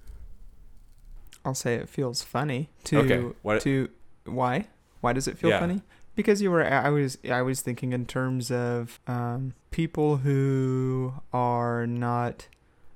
[1.45, 3.89] I'll say it feels funny to Okay, what- to
[4.25, 4.67] why
[5.03, 5.61] why does it feel Yeah.
[5.61, 5.83] funny?
[6.17, 11.87] Because you were I was I was thinking in terms of um, people who are
[11.87, 12.49] not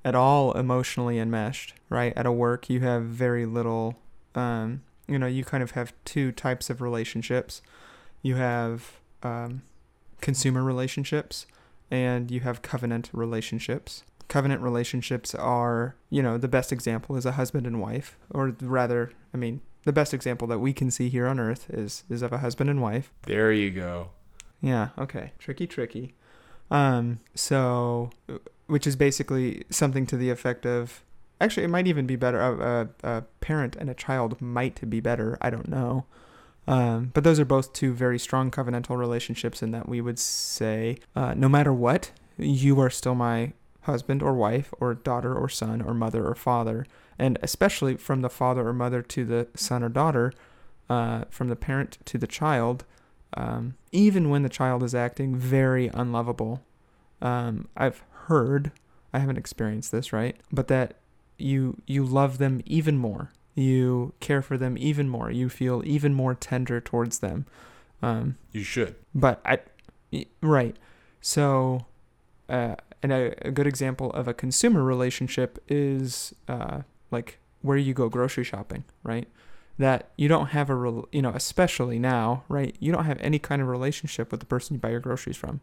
[0.04, 2.12] at all emotionally enmeshed, right?
[2.16, 3.98] At a work, you have very little.
[4.34, 7.62] Um, you know, you kind of have two types of relationships.
[8.22, 9.62] You have um,
[10.20, 11.46] consumer relationships,
[11.90, 14.04] and you have covenant relationships.
[14.28, 19.12] Covenant relationships are, you know, the best example is a husband and wife, or rather,
[19.34, 22.32] I mean, the best example that we can see here on earth is is of
[22.32, 23.12] a husband and wife.
[23.26, 24.10] There you go.
[24.60, 25.32] Yeah, okay.
[25.38, 26.14] Tricky, tricky.
[26.70, 28.10] Um, so,
[28.66, 31.02] which is basically something to the effect of,
[31.40, 32.40] actually, it might even be better.
[32.40, 35.38] A, a, a parent and a child might be better.
[35.40, 36.04] I don't know.
[36.68, 40.98] Um, but those are both two very strong covenantal relationships in that we would say,
[41.16, 45.82] uh, no matter what, you are still my husband or wife or daughter or son
[45.82, 46.86] or mother or father.
[47.20, 50.32] And especially from the father or mother to the son or daughter,
[50.88, 52.84] uh, from the parent to the child,
[53.34, 56.62] um, even when the child is acting very unlovable.
[57.20, 58.72] Um, I've heard,
[59.12, 60.36] I haven't experienced this, right?
[60.50, 60.94] But that
[61.38, 63.32] you you love them even more.
[63.54, 65.30] You care for them even more.
[65.30, 67.44] You feel even more tender towards them.
[68.02, 68.94] Um, You should.
[69.14, 69.58] but I,
[70.40, 70.76] right.
[71.20, 71.84] So,
[72.48, 77.94] uh, and a, a good example of a consumer relationship is uh, like where you
[77.94, 79.28] go grocery shopping, right?
[79.78, 82.76] That you don't have a, rel- you know, especially now, right?
[82.80, 85.60] You don't have any kind of relationship with the person you buy your groceries from.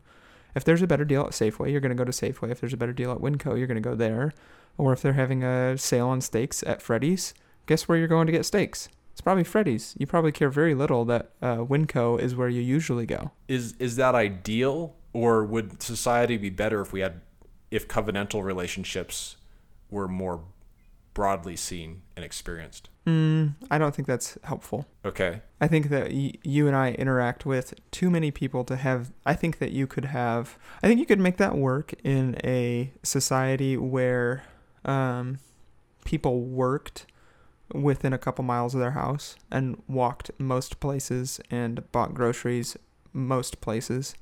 [0.56, 2.50] If there's a better deal at Safeway, you're going to go to Safeway.
[2.52, 4.34] If there's a better deal at Winco, you're going to go there.
[4.78, 7.34] Or if they're having a sale on steaks at Freddy's,
[7.68, 8.90] guess where you're going to get steaks?
[9.12, 9.96] It's probably Freddy's.
[9.98, 13.32] You probably care very little that uh, Winco is where you usually go.
[13.48, 17.22] Is is that ideal, or would society be better if we had
[17.72, 19.38] if covenantal relationships
[19.90, 20.42] were more
[21.18, 22.90] broadly seen and experienced?
[23.08, 24.86] Mm, I don't think that's helpful.
[25.04, 25.42] Okay.
[25.60, 29.12] I think that y- you and I interact with too many people to have.
[29.26, 30.60] I think that you could have.
[30.84, 34.44] I think you could make that work in a society where
[34.86, 35.40] um,
[36.06, 37.08] people worked
[37.74, 42.78] within a couple miles of their house and walked most places and bought groceries
[43.12, 44.14] most places.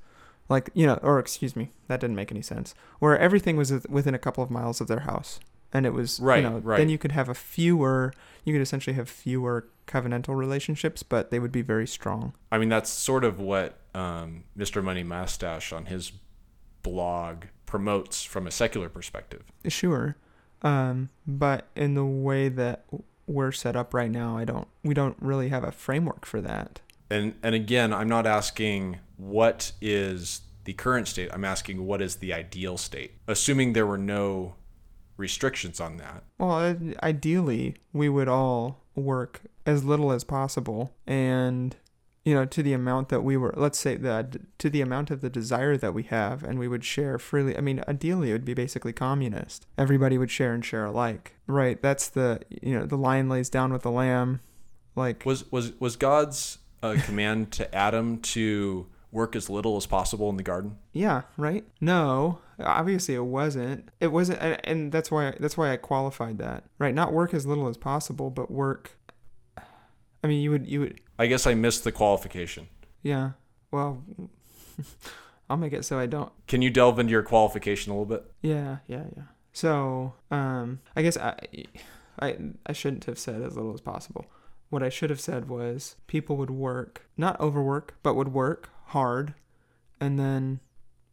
[0.48, 2.74] Like, you know, or excuse me, that didn't make any sense.
[3.00, 5.42] Where everything was within a couple of miles of their house.
[5.74, 6.78] And it was, Right, you know, right.
[6.78, 11.40] then you could have a fewer, you could essentially have fewer covenantal relationships, but they
[11.40, 12.34] would be very strong.
[12.52, 14.84] I mean, that's sort of what um, Mr.
[14.84, 16.12] Money Mustache on his
[16.82, 19.44] blog promotes from a secular perspective.
[19.68, 20.16] Sure.
[20.62, 22.86] Um, but in the way that
[23.28, 26.82] we're set up right now, I don't, we don't really have a framework for that.
[27.10, 31.30] And and again, I'm not asking what is the current state.
[31.32, 34.56] I'm asking what is the ideal state, assuming there were no
[35.18, 36.24] restrictions on that.
[36.38, 41.76] Well, ideally, we would all work as little as possible and
[42.24, 45.22] you know to the amount that we were let's say that to the amount of
[45.22, 47.58] the desire that we have and we would share freely.
[47.58, 49.68] I mean ideally it would be basically communist.
[49.78, 51.36] Everybody would share and share alike.
[51.48, 51.82] Right.
[51.82, 54.40] That's the you know the lion lays down with the lamb.
[54.96, 60.30] Like Was was was God's uh, command to Adam to work as little as possible
[60.30, 60.78] in the garden?
[60.92, 61.66] Yeah, right?
[61.80, 63.90] No, obviously it wasn't.
[64.00, 66.66] It wasn't and, that's why that's why I qualified that.
[66.78, 66.94] Right?
[66.94, 68.92] Not work as little as possible, but work
[70.24, 72.68] I mean, you would you would I guess I missed the qualification.
[73.02, 73.32] yeah.
[73.72, 74.04] Well,
[75.50, 76.32] I'll make it so I don't.
[76.48, 78.32] Can you delve into your qualification a little bit?
[78.42, 79.24] Yeah, yeah, yeah.
[79.54, 81.38] So, um I guess I
[82.20, 84.26] I I shouldn't have said as little as possible.
[84.70, 89.34] What I should have said was people would work, not overwork, but would work hard
[90.00, 90.60] and then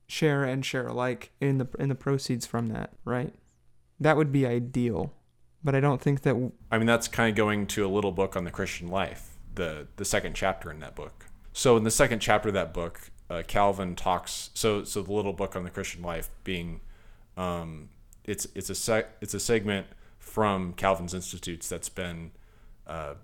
[0.06, 3.34] share and share alike in the in the proceeds from that, right?
[3.98, 5.12] That would be ideal.
[5.64, 8.36] But I don't think that I mean, that's kind of going to a little book
[8.36, 11.26] on the Christian life, the the second chapter in that book.
[11.52, 14.50] So in the second chapter of that book, uh, Calvin talks.
[14.54, 16.80] So so the little book on the Christian life being,
[17.36, 17.90] um,
[18.24, 19.86] it's it's a sec, it's a segment
[20.18, 22.32] from Calvin's Institutes that's been
[22.86, 23.14] uh,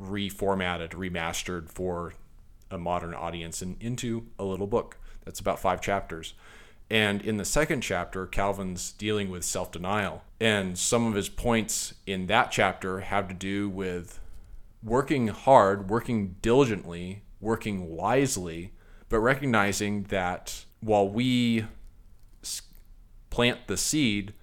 [0.00, 2.14] reformatted, remastered for
[2.72, 6.34] a modern audience and into a little book that's about five chapters.
[6.90, 10.24] And in the second chapter, Calvin's dealing with self denial.
[10.40, 14.20] And some of his points in that chapter have to do with
[14.82, 18.72] working hard, working diligently, working wisely,
[19.08, 21.64] but recognizing that while we
[23.30, 24.34] plant the seed,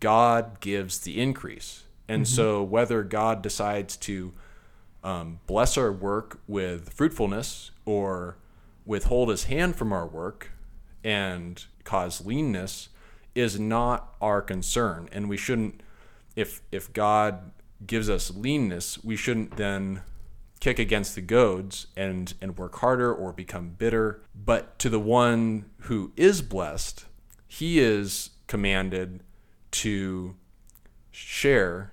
[0.00, 1.84] God gives the increase.
[2.08, 2.34] And mm-hmm.
[2.34, 4.32] so, whether God decides to
[5.08, 8.36] um, bless our work with fruitfulness or
[8.84, 10.50] withhold his hand from our work
[11.02, 12.88] and cause leanness
[13.34, 15.82] is not our concern and we shouldn't
[16.36, 17.50] if if God
[17.84, 20.02] gives us leanness, we shouldn't then
[20.60, 24.22] kick against the goads and and work harder or become bitter.
[24.34, 27.06] But to the one who is blessed,
[27.46, 29.22] he is commanded
[29.70, 30.36] to
[31.10, 31.92] share,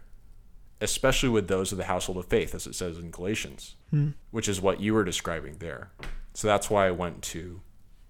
[0.82, 4.10] especially with those of the household of faith, as it says in Galatians, Hmm.
[4.32, 5.92] which is what you were describing there.
[6.34, 7.62] So that's why I went to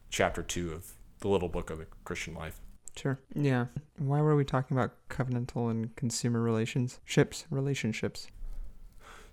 [0.10, 2.60] chapter two of the little book of the Christian life.
[2.96, 3.20] Sure.
[3.34, 3.66] Yeah.
[3.98, 7.00] Why were we talking about covenantal and consumer relations?
[7.04, 8.28] Ships, relationships.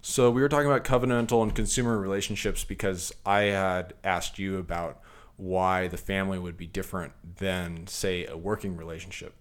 [0.01, 5.01] So we were talking about covenantal and consumer relationships because I had asked you about
[5.37, 9.35] why the family would be different than, say, a working relationship,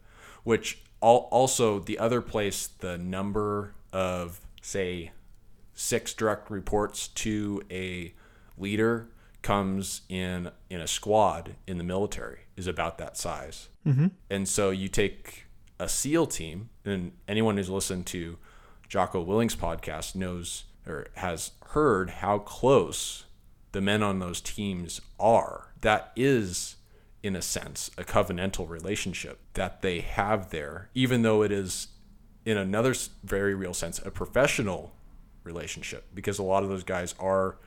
[0.43, 5.11] which also the other place the number of, say,
[5.73, 8.13] six direct reports to a
[8.57, 9.07] leader
[9.41, 13.69] comes in in a squad in the military is about that size.
[13.85, 14.07] Mm-hmm.
[14.29, 15.45] And so you take
[15.79, 18.37] a SEAL team, and anyone who's listened to
[18.87, 23.25] Jocko Willink's podcast knows or has heard how close
[23.71, 25.73] the men on those teams are.
[25.81, 26.75] That is,
[27.23, 31.87] in a sense, a covenantal relationship that they have there, even though it is,
[32.45, 34.91] in another very real sense, a professional
[35.43, 37.57] relationship, because a lot of those guys are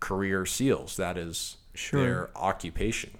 [0.00, 0.96] career SEALs.
[0.96, 2.02] That is Sure.
[2.04, 3.10] their occupation.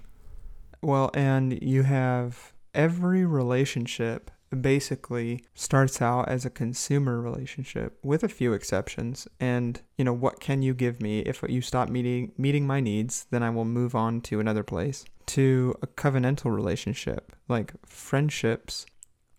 [0.81, 8.29] Well, and you have every relationship basically starts out as a consumer relationship with a
[8.29, 12.65] few exceptions and you know what can you give me if you stop meeting meeting
[12.65, 17.73] my needs then I will move on to another place to a covenantal relationship like
[17.85, 18.85] friendships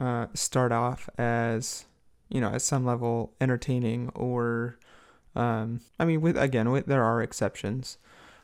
[0.01, 1.85] uh, start off as
[2.29, 4.79] you know at some level entertaining or
[5.35, 7.99] um, I mean with again with, there are exceptions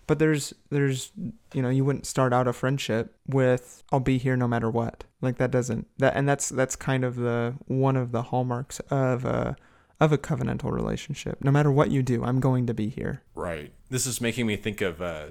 [0.07, 1.13] but there's there's
[1.53, 5.05] you know you wouldn't start out a friendship with i'll be here no matter what.
[5.21, 9.25] Like that doesn't that and that's that's kind of the one of the hallmarks of
[9.25, 9.57] a
[10.01, 11.43] of a covenantal relationship.
[11.43, 13.23] No matter what you do i'm going to be here.
[13.35, 13.73] Right.
[13.89, 15.27] This is making me think of uh,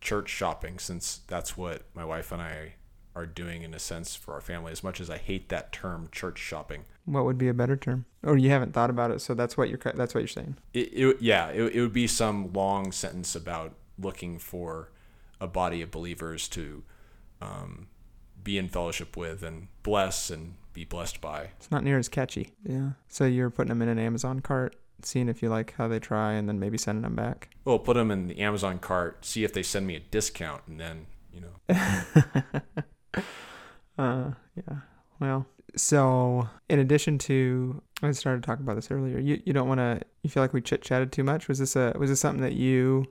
[0.00, 2.74] church shopping, since that's what my wife and I
[3.18, 4.72] are doing in a sense for our family.
[4.72, 6.84] As much as I hate that term, church shopping.
[7.04, 9.68] what would be a better term or you haven't thought about it so that's what
[9.68, 13.34] you're that's what you're saying It, it yeah, it, it would be some long sentence
[13.34, 14.90] about looking for
[15.40, 16.82] a body of believers to
[17.40, 17.88] um,
[18.42, 21.48] be in fellowship with and bless and be blessed by.
[21.56, 25.28] it's not near as catchy yeah so you're putting them in an amazon cart seeing
[25.28, 28.10] if you like how they try and then maybe sending them back Well, put them
[28.10, 31.54] in the Amazon cart, see if they send me a discount, and then you know.
[33.98, 34.76] uh, yeah.
[35.20, 39.18] Well, so in addition to, I started talking about this earlier.
[39.18, 40.00] You you don't want to.
[40.22, 41.48] You feel like we chit chatted too much.
[41.48, 43.06] Was this a was this something that you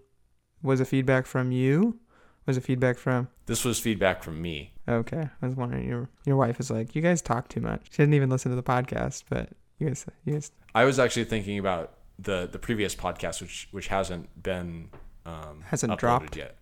[0.62, 2.00] was a feedback from you?
[2.46, 3.28] Was it feedback from?
[3.46, 4.74] This was feedback from me.
[4.88, 5.88] Okay, I was wondering.
[5.88, 7.88] Your your wife is like, you guys talk too much.
[7.92, 10.52] She didn't even listen to the podcast, but you guys you guys.
[10.74, 14.90] I was actually thinking about the the previous podcast, which which hasn't been
[15.26, 16.38] um, Hasn't dropped.
[16.38, 16.58] yet.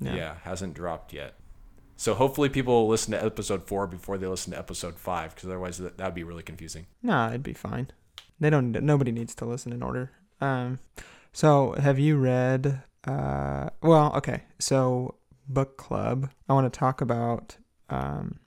[0.00, 0.14] Yeah.
[0.14, 1.34] Yeah, hasn't dropped yet.
[1.96, 5.48] So hopefully people will listen to episode four before they listen to episode five, because
[5.48, 6.86] otherwise that would be really confusing.
[7.02, 7.90] Nah, it'd be fine.
[8.40, 8.72] They don't.
[8.72, 10.10] Nobody needs to listen in order.
[10.40, 10.80] Um,
[11.32, 12.82] so have you read?
[13.06, 14.42] Uh, well, okay.
[14.58, 15.14] So
[15.48, 16.30] book club.
[16.48, 17.56] I want to talk about
[17.90, 18.40] um,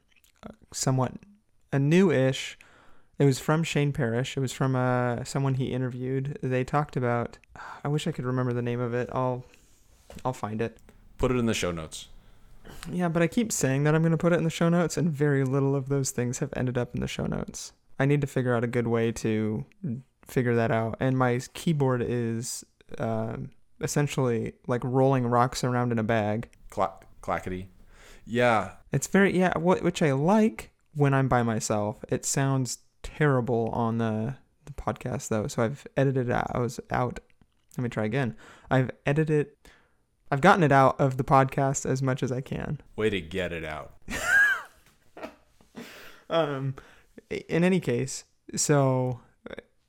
[0.73, 1.13] somewhat
[1.71, 2.57] a new-ish.
[3.19, 4.37] It was from Shane Parrish.
[4.37, 6.37] It was from uh someone he interviewed.
[6.43, 7.39] They talked about.
[7.83, 9.09] I wish I could remember the name of it.
[9.11, 9.45] I'll
[10.23, 10.77] I'll find it.
[11.17, 12.09] Put it in the show notes.
[12.91, 14.97] Yeah, but I keep saying that I'm going to put it in the show notes,
[14.97, 17.73] and very little of those things have ended up in the show notes.
[17.99, 19.65] I need to figure out a good way to
[20.25, 20.97] figure that out.
[20.99, 22.63] And my keyboard is
[22.99, 23.49] um
[23.81, 26.49] essentially like rolling rocks around in a bag.
[26.69, 27.69] Cla- clackety.
[28.25, 32.03] Yeah, It's very yeah, what which I like when I'm by myself.
[32.09, 36.51] It sounds terrible on the the podcast though, so I've edited it out.
[36.53, 37.19] I was out.
[37.77, 38.35] Let me try again.
[38.69, 39.47] I've edited.
[40.29, 42.79] I've gotten it out of the podcast as much as I can.
[42.95, 43.93] way to get it out.
[46.29, 46.75] um
[47.29, 48.25] in any case
[48.55, 49.19] so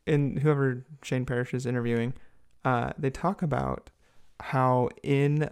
[0.07, 2.15] in whoever shane parrish is interviewing
[2.65, 3.91] uh they talk about
[4.41, 5.49] how in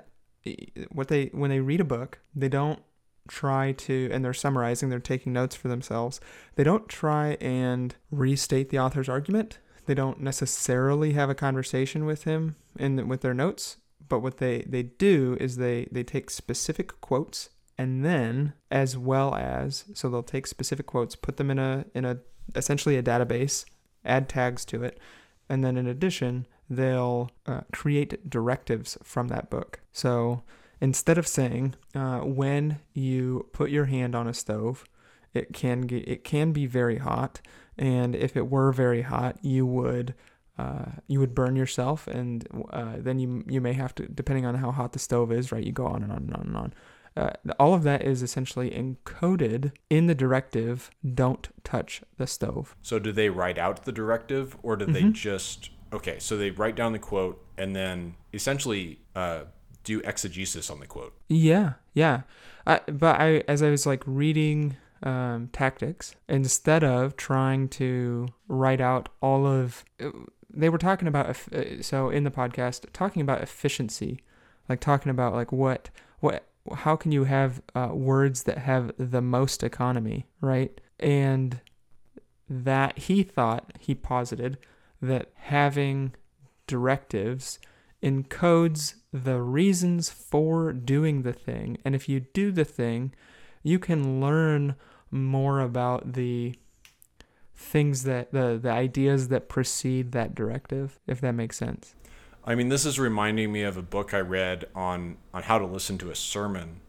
[0.90, 2.80] what they when they read a book they don't
[3.28, 6.20] try to and they're summarizing they're taking notes for themselves
[6.54, 12.22] they don't try and restate the author's argument they don't necessarily have a conversation with
[12.22, 13.78] him in with their notes
[14.08, 19.34] but what they they do is they they take specific quotes and then as well
[19.34, 22.18] as so they'll take specific quotes put them in a in a
[22.54, 23.64] essentially a database
[24.04, 24.98] add tags to it
[25.48, 29.80] and then in addition they'll uh, create directives from that book.
[29.92, 30.42] So
[30.80, 34.84] instead of saying uh, when you put your hand on a stove,
[35.32, 37.40] it can get, it can be very hot,
[37.76, 40.14] and if it were very hot, you would
[40.58, 44.54] uh, you would burn yourself, and uh, then you you may have to depending on
[44.56, 45.64] how hot the stove is, right?
[45.64, 46.74] You go on and on and on and on.
[47.16, 52.98] Uh, all of that is essentially encoded in the directive don't touch the stove So
[52.98, 55.12] do they write out the directive, or do they Mhm.
[55.12, 56.18] just okay?
[56.18, 59.44] So they write down the quote and then essentially uh,
[59.82, 61.14] do exegesis on the quote.
[61.28, 62.22] Yeah, yeah.
[62.66, 68.80] I, but I, as I was like reading um, tactics, instead of trying to write
[68.80, 69.84] out all of,
[70.56, 74.20] they were talking about uh, so in the podcast talking about efficiency,
[74.68, 75.90] like talking about like what
[76.20, 80.80] what how can you have uh, words that have the most economy, right?
[80.98, 81.60] And
[82.48, 84.58] that he thought he posited
[85.02, 86.14] that having
[86.66, 87.58] directives
[88.02, 91.78] encodes the reasons for doing the thing.
[91.84, 93.14] And if you do the thing,
[93.62, 94.76] you can learn
[95.10, 96.54] more about the
[97.56, 101.94] things that the the ideas that precede that directive, if that makes sense.
[102.44, 105.66] I mean, this is reminding me of a book I read on on how to
[105.66, 106.80] listen to a sermon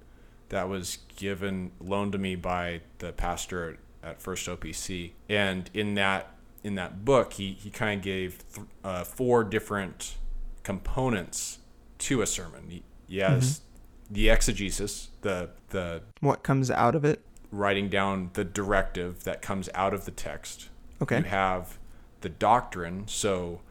[0.49, 5.95] that was given loaned to me by the pastor at, at First OPC, and in
[5.95, 10.15] that in that book, he he kind of gave th- uh, four different
[10.63, 11.59] components
[11.99, 12.82] to a sermon.
[13.07, 13.61] yes has
[14.09, 17.22] the exegesis, the the What comes out of it?
[17.51, 20.69] Writing down the directive that comes out of the text.
[21.01, 21.17] Okay.
[21.19, 21.77] You have
[22.21, 23.07] the doctrine.
[23.07, 23.61] So,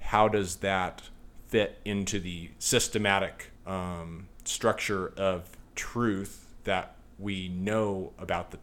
[0.00, 1.02] how does that
[1.48, 8.58] fit into the systematic um, structure of truth that we know about the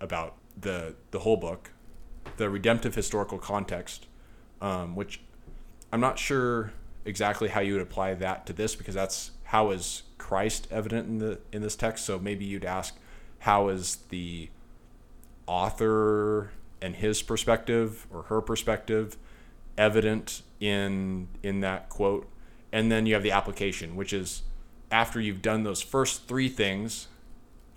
[0.00, 1.70] about the the whole book,
[2.36, 4.06] the redemptive historical context,
[4.60, 5.20] um, which
[5.92, 6.72] I'm not sure
[7.04, 11.18] exactly how you would apply that to this because that's how is Christ evident in
[11.18, 12.04] the in this text.
[12.04, 12.96] So maybe you'd ask,
[13.40, 14.48] how is the
[15.46, 19.16] author and his perspective or her perspective
[19.76, 22.28] evident in in that quote
[22.72, 24.42] and then you have the application which is
[24.90, 27.08] after you've done those first three things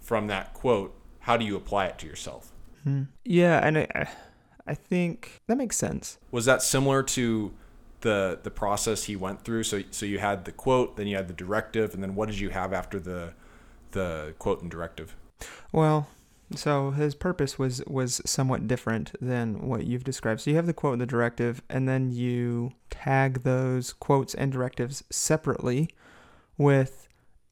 [0.02, 2.52] from that quote how do you apply it to yourself
[2.84, 3.04] Hmm.
[3.24, 4.10] Yeah, and I,
[4.66, 6.18] I think that makes sense.
[6.32, 7.54] was that similar to
[8.00, 11.28] the the process he went through so so you had the quote then you had
[11.28, 13.34] the directive and then what did you have after the
[13.92, 15.16] the quote and directive
[15.72, 16.08] Well,
[16.56, 20.42] so his purpose was was somewhat different than what you've described.
[20.42, 24.52] So you have the quote and the directive, and then you tag those quotes and
[24.52, 25.90] directives separately
[26.58, 27.08] with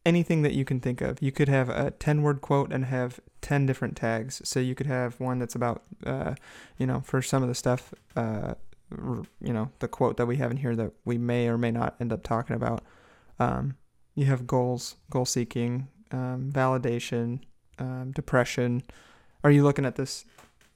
[0.05, 1.21] anything that you can think of.
[1.21, 4.41] You could have a 10 word quote and have 10 different tags.
[4.43, 6.35] So you could have one that's about, uh,
[6.77, 8.55] you know, for some of the stuff, uh,
[8.91, 11.95] you know, the quote that we have in here that we may or may not
[11.99, 12.83] end up talking about.
[13.39, 13.75] Um,
[14.15, 17.41] you have goals, goal seeking, um, validation,
[17.79, 18.83] um, depression.
[19.43, 20.25] Are you looking at this?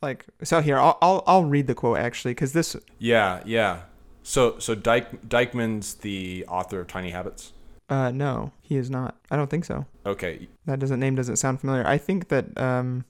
[0.01, 3.81] Like so here, I'll I'll, I'll read the quote actually because this yeah yeah.
[4.23, 7.53] So so Dyke, Dykman's the author of Tiny Habits?
[7.89, 9.17] Uh no he is not.
[9.31, 9.85] I don't think so.
[10.05, 10.47] Okay.
[10.65, 11.85] That doesn't name doesn't sound familiar.
[11.87, 13.05] I think that um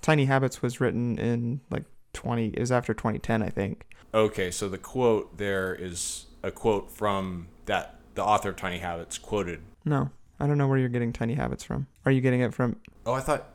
[0.00, 3.84] Tiny Habits was written in like 20 is after 2010 I think.
[4.14, 9.18] Okay, so the quote there is a quote from that the author of Tiny Habits
[9.18, 9.60] quoted.
[9.84, 10.10] no
[10.40, 12.76] I don't know where you're getting Tiny Habits from are you getting it from
[13.06, 13.50] Oh, I thought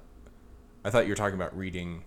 [0.83, 2.03] I thought you were talking about reading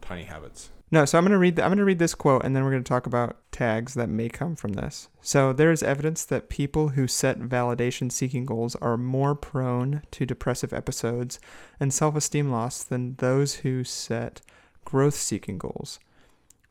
[0.00, 0.70] Tiny Habits.
[0.92, 1.56] No, so I'm gonna read.
[1.56, 4.28] The, I'm gonna read this quote, and then we're gonna talk about tags that may
[4.28, 5.08] come from this.
[5.22, 10.74] So there is evidence that people who set validation-seeking goals are more prone to depressive
[10.74, 11.40] episodes
[11.80, 14.42] and self-esteem loss than those who set
[14.84, 15.98] growth-seeking goals.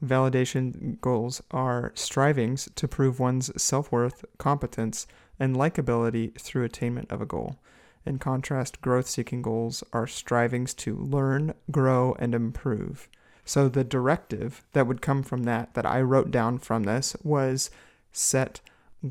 [0.06, 5.08] Validation goals are strivings to prove one's self-worth, competence,
[5.42, 7.58] and likability through attainment of a goal.
[8.06, 13.08] In contrast, growth seeking goals are strivings to learn, grow, and improve.
[13.44, 17.72] So the directive that would come from that, that I wrote down from this, was
[18.12, 18.62] set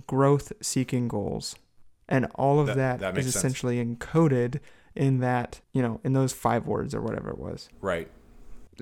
[0.06, 1.56] growth seeking goals.
[2.08, 3.36] And all of That- that, that is makes sense.
[3.44, 4.60] essentially encoded
[4.94, 7.68] in that, you know, in those five words or whatever it was.
[7.80, 8.08] Right.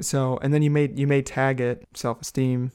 [0.01, 2.73] So, and then you may you may tag it self esteem,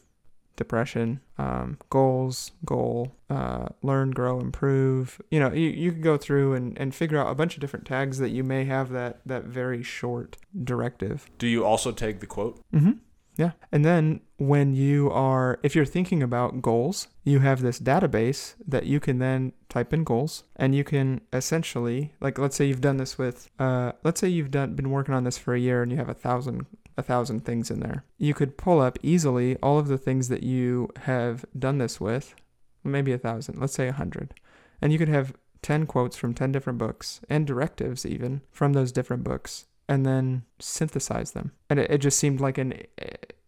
[0.56, 5.22] depression, um, goals, goal, uh, learn, grow, improve.
[5.32, 7.86] You know, you, you could go through and, and figure out a bunch of different
[7.86, 11.30] tags that you may have that that very short directive.
[11.38, 12.62] Do you also take the quote?
[12.74, 12.92] Mm-hmm.
[13.36, 13.52] Yeah.
[13.72, 18.86] And then when you are, if you're thinking about goals, you have this database that
[18.86, 22.98] you can then type in goals and you can essentially, like, let's say you've done
[22.98, 25.92] this with, uh, let's say you've done, been working on this for a year and
[25.92, 26.68] you have a thousand,
[26.98, 28.04] a thousand things in there.
[28.18, 32.36] You could pull up easily all of the things that you have done this with,
[32.84, 34.34] maybe a thousand, let's say a hundred.
[34.82, 38.92] And you could have 10 quotes from 10 different books and directives even from those
[38.92, 41.52] different books and then synthesize them.
[41.70, 42.74] And it, it just seemed like an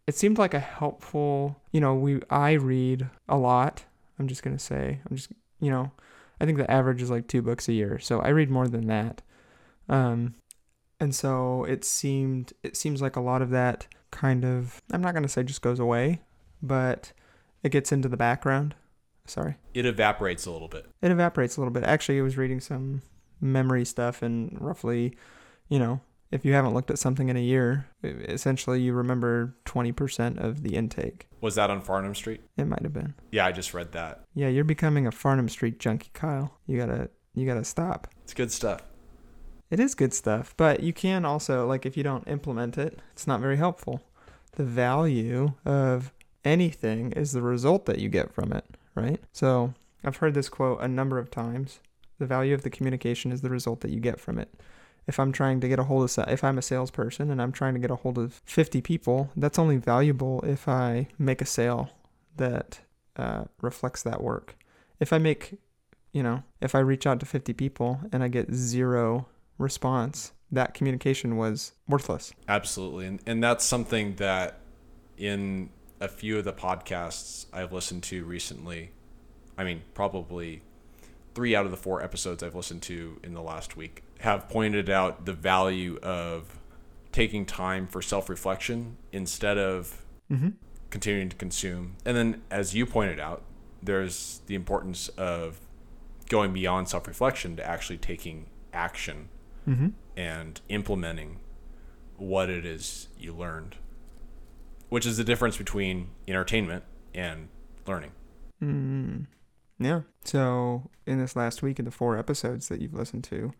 [0.08, 3.84] it seemed like a helpful, you know, we I read a lot.
[4.20, 5.91] I'm just going to say, I'm just, you know,
[6.39, 8.00] I think the average is like 2 books a year.
[8.00, 9.22] So I read more than that.
[9.89, 10.36] Um
[11.00, 15.14] and so it seemed it seems like a lot of that kind of I'm not
[15.14, 16.22] going to say just goes away,
[16.62, 17.12] but
[17.64, 18.76] it gets into the background.
[19.28, 19.56] Sorry.
[19.74, 20.86] It evaporates a little bit.
[21.02, 21.84] It evaporates a little bit.
[21.84, 23.02] Actually, I was reading some
[23.41, 25.18] memory stuff and roughly,
[25.68, 26.00] you know,
[26.32, 30.76] if you haven't looked at something in a year, essentially you remember 20% of the
[30.76, 31.28] intake.
[31.41, 32.41] Was that on Farnam Street?
[32.58, 33.14] It might have been.
[33.32, 34.24] Yeah, I just read that.
[34.34, 36.58] Yeah, you're becoming a Farnam Street junkie, Kyle.
[36.68, 38.08] You got to you got to stop.
[38.24, 38.82] It's good stuff.
[39.70, 43.28] It is good stuff, but you can also like if you don't implement it, it's
[43.28, 44.01] not very helpful.
[44.53, 46.13] The value of
[46.43, 49.20] anything is the result that you get from it, right?
[49.32, 51.80] So, I've heard this quote a number of times.
[52.20, 54.53] The value of the communication is the result that you get from it
[55.07, 57.74] if I'm trying to get a hold of if I'm a salesperson and I'm trying
[57.76, 61.89] to get a hold of 50 people, that's only valuable if I make a sale
[62.38, 62.80] that
[63.16, 64.57] uh, reflects that work.
[64.99, 65.59] If I make,
[66.11, 69.28] you know, if I reach out to 50 people and I get zero
[69.58, 72.34] response, that communication was worthless.
[72.47, 74.60] Absolutely, and and that's something that
[75.18, 78.91] in a few of the podcasts I've listened to recently,
[79.58, 80.62] I mean, probably
[81.34, 84.89] three out of the four episodes I've listened to in the last week have pointed
[84.89, 86.60] out the value of
[87.12, 90.01] taking time for self reflection instead of
[90.32, 90.49] mm-hmm.
[90.89, 91.95] continuing to consume.
[92.06, 93.43] And then, as you pointed out,
[93.84, 95.60] there's the importance of
[96.30, 99.30] going beyond self reflection to actually taking action
[99.68, 99.89] mm-hmm.
[100.16, 101.39] and implementing
[102.18, 103.76] what it is you learned,
[104.89, 107.49] which is the difference between entertainment and
[107.88, 108.11] learning.
[108.63, 109.26] Mm.
[109.80, 110.01] Yeah.
[110.24, 113.53] So, in this last week, in the four episodes that you've listened to,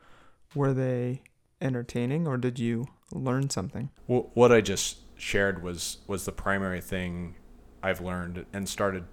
[0.54, 1.22] were they
[1.62, 3.90] entertaining or did you learn something?
[4.08, 7.36] Well, what I just shared was was the primary thing
[7.82, 9.06] I've learned and started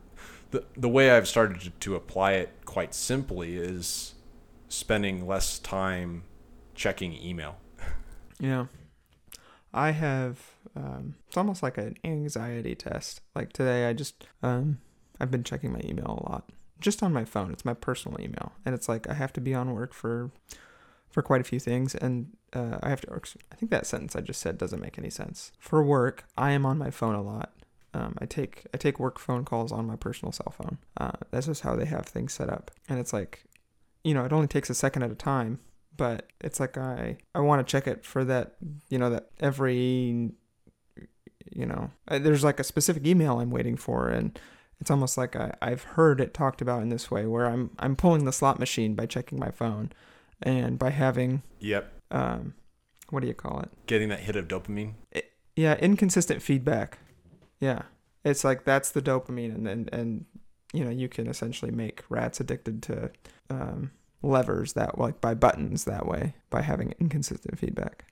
[0.51, 4.15] the the way I've started to, to apply it quite simply is
[4.69, 6.25] spending less time
[6.83, 7.59] checking email.
[8.41, 8.67] Yeah.
[9.73, 10.41] I have
[10.75, 13.21] um, it's almost like an anxiety test.
[13.37, 14.79] Like today I just um
[15.21, 16.51] I've been checking my email a lot.
[16.81, 17.53] Just on my phone.
[17.53, 18.53] It's my personal email.
[18.67, 20.33] And it's like I have to be on work for
[21.09, 23.13] for quite a few things, and uh, I have to.
[23.53, 25.53] I think that sentence I just said doesn't make any sense.
[25.59, 27.53] For work, I am on my phone a lot.
[27.95, 30.79] Um, I take I take work phone calls on my personal cell phone.
[30.97, 33.45] Uh, that's just how they have things set up, and it's like,
[34.03, 35.61] you know, it only takes a second at a time,
[35.97, 38.57] but it's like I I want to check it for that,
[38.89, 40.33] you know, that every,
[41.51, 44.39] you know, there's like a specific email I'm waiting for, and
[44.81, 47.97] it's almost like I, I've heard it talked about in this way, where I'm I'm
[47.97, 49.93] pulling the slot machine by checking my phone
[50.43, 51.93] and by having yep.
[52.11, 52.55] um
[53.11, 53.71] what do you call it?
[53.87, 54.95] Getting that hit of dopamine?
[55.11, 56.99] It, yeah inconsistent feedback.
[57.61, 57.83] Yeah.
[58.25, 60.25] It's like that's the dopamine and and, and
[60.73, 63.11] you know you can essentially make rats addicted to
[63.51, 63.91] um,
[64.23, 68.05] levers that like by buttons that way by having inconsistent feedback.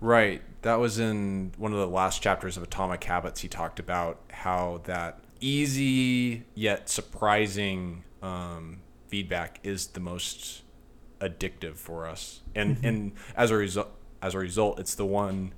[0.00, 0.42] Right.
[0.62, 3.40] That was in one of the last chapters of atomic habits.
[3.40, 10.62] He talked about how that easy yet surprising um, feedback is the most
[11.20, 12.86] addictive for us, and mm-hmm.
[12.86, 13.88] and as a result,
[14.22, 15.52] as a result, it's the one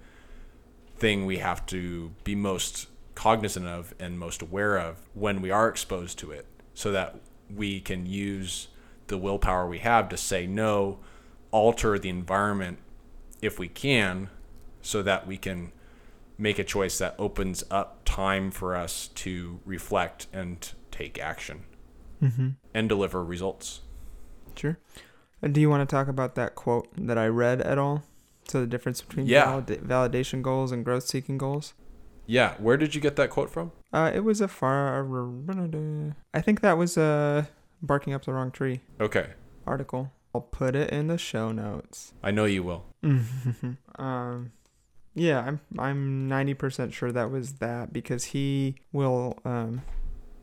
[0.97, 5.69] thing we have to be most cognizant of and most aware of when we are
[5.69, 7.17] exposed to it, so that
[7.55, 8.69] we can use
[9.09, 10.99] the willpower we have to say no,
[11.51, 12.79] alter the environment
[13.41, 14.31] if we can,
[14.81, 15.73] so that we can
[16.39, 21.65] make a choice that opens up time for us to reflect and take action
[22.23, 22.49] mm-hmm.
[22.75, 23.81] and deliver results.
[24.57, 24.79] Sure.
[25.51, 28.05] Do you want to talk about that quote that I read at all?
[28.49, 29.61] So the difference between yeah.
[29.67, 31.75] validation goals and growth seeking goals?
[32.27, 32.55] Yeah.
[32.59, 33.73] Where did you get that quote from?
[33.93, 35.05] Uh, it was a far.
[36.35, 37.45] I think that was a uh,
[37.83, 38.81] barking up the wrong tree.
[39.01, 39.31] Okay.
[39.67, 40.13] Article.
[40.35, 42.15] I'll put it in the show notes.
[42.23, 42.85] I know you will.
[43.99, 44.53] um,
[45.15, 49.83] yeah, I'm I'm ninety percent sure that was that because he will um,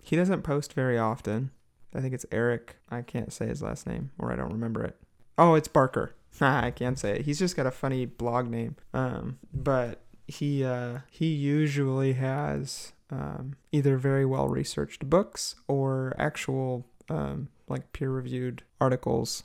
[0.02, 1.52] he doesn't post very often.
[1.96, 2.78] I think it's Eric.
[2.90, 4.96] I can't say his last name, or I don't remember it.
[5.40, 6.14] Oh, it's Barker.
[6.42, 7.26] I can't say it.
[7.26, 8.76] He's just got a funny blog name.
[8.94, 16.86] Um, but he uh, he usually has um, either very well researched books or actual
[17.10, 19.44] um, like peer reviewed articles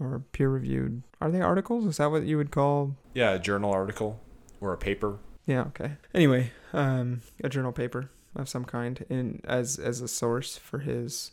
[0.00, 1.02] or peer reviewed.
[1.20, 1.86] Are they articles?
[1.86, 2.96] Is that what you would call?
[3.14, 4.20] Yeah, a journal article
[4.60, 5.18] or a paper.
[5.46, 5.62] Yeah.
[5.62, 5.92] Okay.
[6.14, 11.32] Anyway, um, a journal paper of some kind in as as a source for his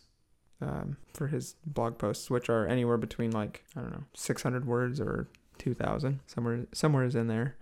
[0.60, 5.00] um, for his blog posts, which are anywhere between like I don't know 600 words
[5.00, 5.28] or
[5.58, 7.56] 2,000 somewhere somewhere is in there.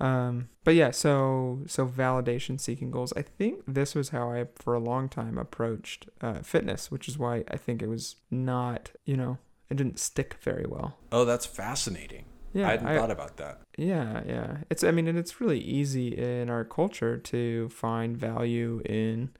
[0.00, 3.12] Um, but yeah, so so validation seeking goals.
[3.16, 7.18] I think this was how I for a long time approached uh, fitness, which is
[7.18, 9.38] why I think it was not you know
[9.70, 10.98] it didn't stick very well.
[11.12, 12.26] Oh, that's fascinating.
[12.52, 13.60] Yeah, I hadn't thought about that.
[13.78, 14.58] Yeah, yeah.
[14.68, 19.30] It's I mean, and it's really easy in our culture to find value in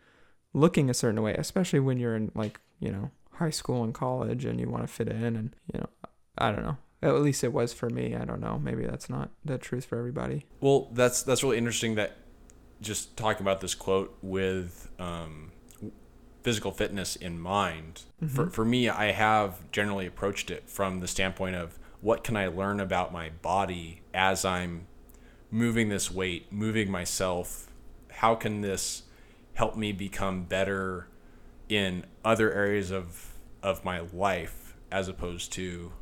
[0.55, 4.45] looking a certain way, especially when you're in like, you know, high school and college
[4.45, 5.89] and you want to fit in and, you know,
[6.39, 6.77] I don't know.
[7.03, 8.15] At least it was for me.
[8.15, 8.59] I don't know.
[8.59, 10.47] Maybe that's not the truth for everybody.
[10.61, 12.17] Well, that's that's really interesting that
[12.81, 15.53] just talking about this quote with um,
[16.43, 18.03] physical fitness in mind.
[18.27, 18.53] For Mhm.
[18.53, 22.81] for me, I have generally approached it from the standpoint of what can I learn
[22.81, 24.87] about my body as I'm
[25.51, 27.69] moving this weight, moving myself.
[28.11, 29.03] How can this
[29.55, 31.09] help me become better
[31.69, 35.93] in other areas of of my life as opposed to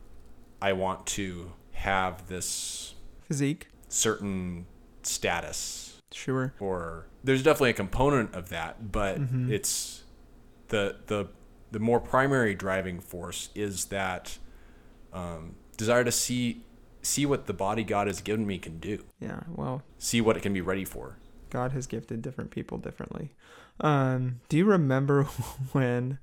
[0.63, 4.67] I want to have this Physique, certain
[5.03, 6.53] status sure.
[6.61, 9.51] or there's definitely a component of that but Mhm.
[9.51, 10.03] it's
[10.69, 11.29] the the
[11.71, 14.39] the more primary driving force is that
[15.13, 16.63] um, desire to see
[17.03, 19.41] see what the body God has given me can do Yeah.
[19.49, 21.17] Well, see what it can be ready for
[21.49, 23.33] God has gifted different people differently.
[23.81, 25.25] Um, do you remember
[25.73, 26.19] when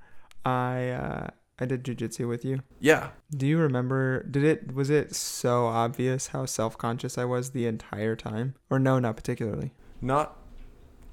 [0.46, 1.28] I uh,
[1.60, 2.62] I did jujitsu with you?
[2.80, 4.24] yeah Do you remember?
[4.24, 8.80] Did it was it so obvious how self conscious I was the entire time, or
[8.80, 9.74] no, not particularly?
[10.02, 10.38] not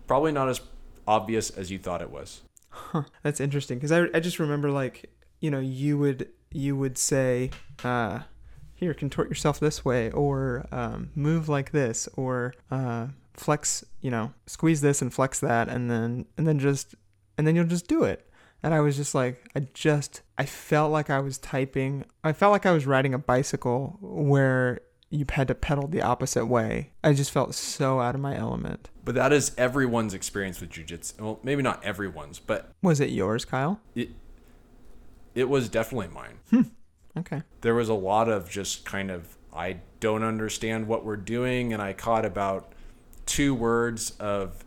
[0.07, 0.61] probably not as
[1.07, 5.11] obvious as you thought it was Huh, that's interesting because I I just remember like
[5.41, 7.51] you know you would you would say
[7.83, 8.21] uh
[8.75, 14.33] here contort yourself this way or um, move like this or uh, flex you know
[14.47, 16.95] squeeze this and flex that and then and then just
[17.39, 18.29] and then you'll just do it
[18.65, 22.05] and I was just like I just I felt like I was typing.
[22.25, 26.47] I felt like I was riding a bicycle where you had to pedal the opposite
[26.47, 26.91] way.
[27.05, 28.89] I just felt so out of my element.
[29.05, 31.21] But that is everyone's experience with jujitsu.
[31.21, 33.81] Well maybe not everyone's but was it yours Kyle?
[33.95, 34.11] It
[35.35, 36.39] it was definitely mine.
[36.49, 36.63] Hmm.
[37.19, 37.43] Okay.
[37.61, 41.75] There was a lot of just kind of I don't understand what we're doing.
[41.75, 42.73] And I caught about
[43.27, 44.65] two words of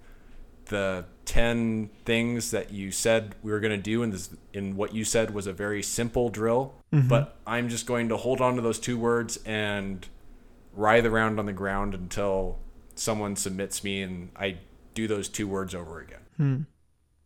[0.66, 4.96] the 10 things that you said we were going to do and this in what
[4.96, 7.10] you said was a very simple drill Mhm.
[7.10, 10.08] but I'm just going to hold on to those two words and
[10.74, 12.60] writhe around on the ground until
[12.96, 14.58] someone submits me and I
[14.94, 16.22] do those two words over again.
[16.38, 16.58] Hmm.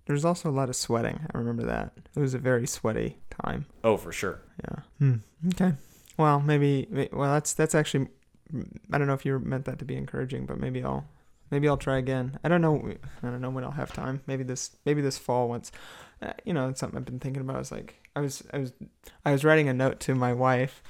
[0.07, 1.19] There's also a lot of sweating.
[1.33, 1.93] I remember that.
[2.15, 3.67] It was a very sweaty time.
[3.83, 4.39] Oh, for sure.
[4.63, 4.79] Yeah.
[4.99, 5.15] Hmm.
[5.49, 5.73] Okay.
[6.17, 6.87] Well, maybe.
[7.13, 8.07] Well, that's that's actually.
[8.91, 11.05] I don't know if you meant that to be encouraging, but maybe I'll
[11.51, 12.39] maybe I'll try again.
[12.43, 12.91] I don't know.
[13.21, 14.21] I don't know when I'll have time.
[14.27, 15.71] Maybe this maybe this fall once.
[16.21, 17.61] Uh, you know, it's something I've been thinking about.
[17.61, 18.73] Is like I was I was
[19.25, 20.81] I was writing a note to my wife,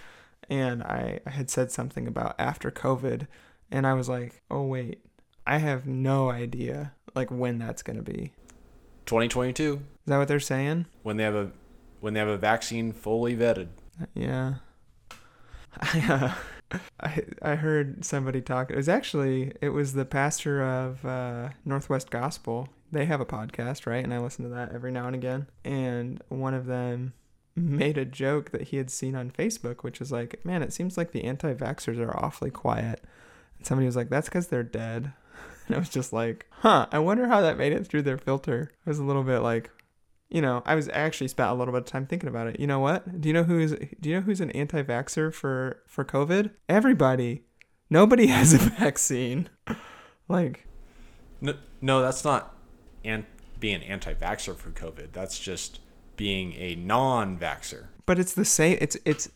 [0.49, 3.27] and I I had said something about after COVID,
[3.71, 5.03] and I was like, oh wait,
[5.45, 8.31] I have no idea like when that's gonna be.
[9.07, 10.85] 2022 Is that what they're saying?
[11.03, 11.51] when they have a
[11.99, 13.67] when they have a vaccine fully vetted.
[14.13, 14.55] Yeah.
[15.79, 16.33] I, uh,
[16.99, 18.71] I I heard somebody talk.
[18.71, 22.69] It was actually it was the pastor of uh, Northwest Gospel.
[22.91, 24.03] They have a podcast, right?
[24.03, 25.47] And I listen to that every now and again.
[25.63, 27.13] And one of them
[27.55, 30.97] made a joke that he had seen on Facebook, which is like, "Man, it seems
[30.97, 33.01] like the anti-vaxxers are awfully quiet."
[33.57, 35.13] And somebody was like, "That's because they're dead."
[35.67, 36.87] And I was just like, "Huh?
[36.91, 39.69] I wonder how that made it through their filter." I was a little bit like,
[40.31, 42.59] you know, I was actually spent a little bit of time thinking about it.
[42.59, 43.19] You know what?
[43.21, 46.51] Do you know who's do you know who's an anti-vaxxer for for COVID?
[46.69, 47.43] Everybody.
[47.89, 49.49] Nobody has a vaccine.
[50.29, 50.65] like,
[51.41, 52.55] No, no that's not
[53.03, 53.25] an,
[53.59, 55.11] being anti-vaxxer for COVID.
[55.11, 55.79] That's just
[56.15, 57.87] being a non-vaxxer.
[58.05, 58.77] but it's the same.
[58.81, 59.29] It's it's.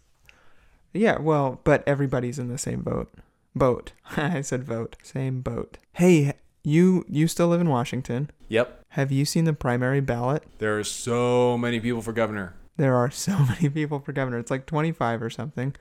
[0.94, 3.12] Yeah, well, but everybody's in the same boat.
[3.54, 3.92] Boat.
[4.18, 4.96] I said vote.
[5.04, 5.78] Same boat.
[5.94, 6.34] Hey,
[6.64, 8.30] you you still live in Washington?
[8.48, 8.85] Yep.
[8.96, 10.44] Have you seen the primary ballot?
[10.60, 12.56] There are so many people for governor.
[12.78, 14.40] There are so many people for governor.
[14.40, 15.76] It's like 25 or something.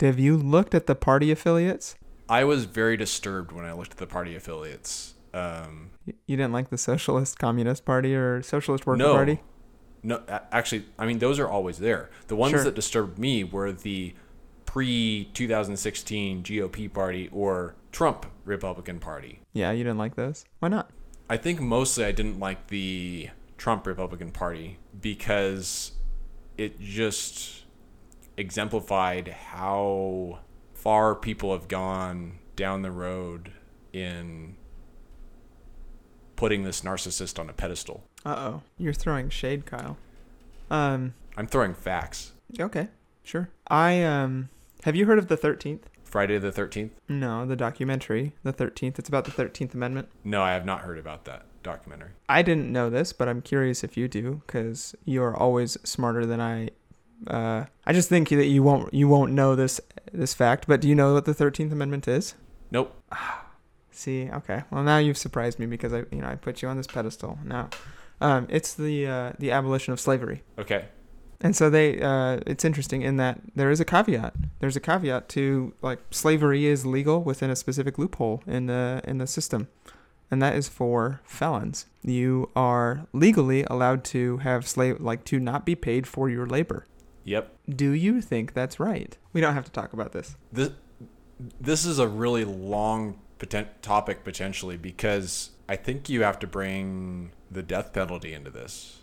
[0.00, 1.94] Have you looked at the party affiliates?
[2.26, 5.12] I was very disturbed when I looked at the party affiliates.
[5.34, 5.90] Um,
[6.24, 9.42] You didn't like the Socialist Communist Party or Socialist Worker no, Party?
[10.02, 12.08] no, actually, I mean those are always there.
[12.28, 12.64] The ones Sure.
[12.64, 14.14] that disturbed me were the
[14.64, 19.40] pre 2016 GOP party or Trump Republican Party.
[19.52, 20.46] Yeah, you didn't like those.
[20.60, 20.90] Why not?
[21.28, 25.92] I think mostly I didn't like the Trump Republican Party because
[26.58, 27.64] it just
[28.36, 30.40] exemplified how
[30.74, 33.52] far people have gone down the road
[33.92, 34.56] in
[36.36, 38.04] putting this narcissist on a pedestal.
[38.24, 39.96] Uh oh, you're throwing shade, Kyle.
[40.70, 42.32] Um, I'm throwing facts.
[42.58, 42.88] okay,
[43.22, 43.48] sure.
[43.68, 44.48] I um,
[44.84, 45.88] have you heard of the Thirteenth?
[46.14, 46.90] Friday the 13th?
[47.08, 49.00] No, the documentary, the Thirteenth.
[49.00, 50.06] It's about the Thirteenth Amendment.
[50.22, 52.10] No, I have not heard about that documentary.
[52.28, 56.40] I didn't know this, but I'm curious if you do, because you're always smarter than
[56.40, 56.70] I.
[57.26, 59.80] Uh, I just think that you won't you won't know this
[60.12, 60.68] this fact.
[60.68, 62.36] But do you know what the Thirteenth Amendment is?
[62.70, 62.94] Nope.
[63.90, 64.62] See, okay.
[64.70, 67.40] Well, now you've surprised me because I, you know, I put you on this pedestal.
[67.44, 67.70] Now,
[68.20, 70.44] um, it's the uh, the abolition of slavery.
[70.60, 70.84] Okay.
[71.44, 74.34] And so they, uh, it's interesting in that there is a caveat.
[74.60, 79.18] There's a caveat to like slavery is legal within a specific loophole in the in
[79.18, 79.68] the system,
[80.30, 81.84] and that is for felons.
[82.02, 86.86] You are legally allowed to have slave like to not be paid for your labor.
[87.24, 87.54] Yep.
[87.68, 89.16] Do you think that's right?
[89.34, 90.36] We don't have to talk about this.
[90.50, 90.70] This
[91.60, 97.32] this is a really long poten- topic potentially because I think you have to bring
[97.50, 99.00] the death penalty into this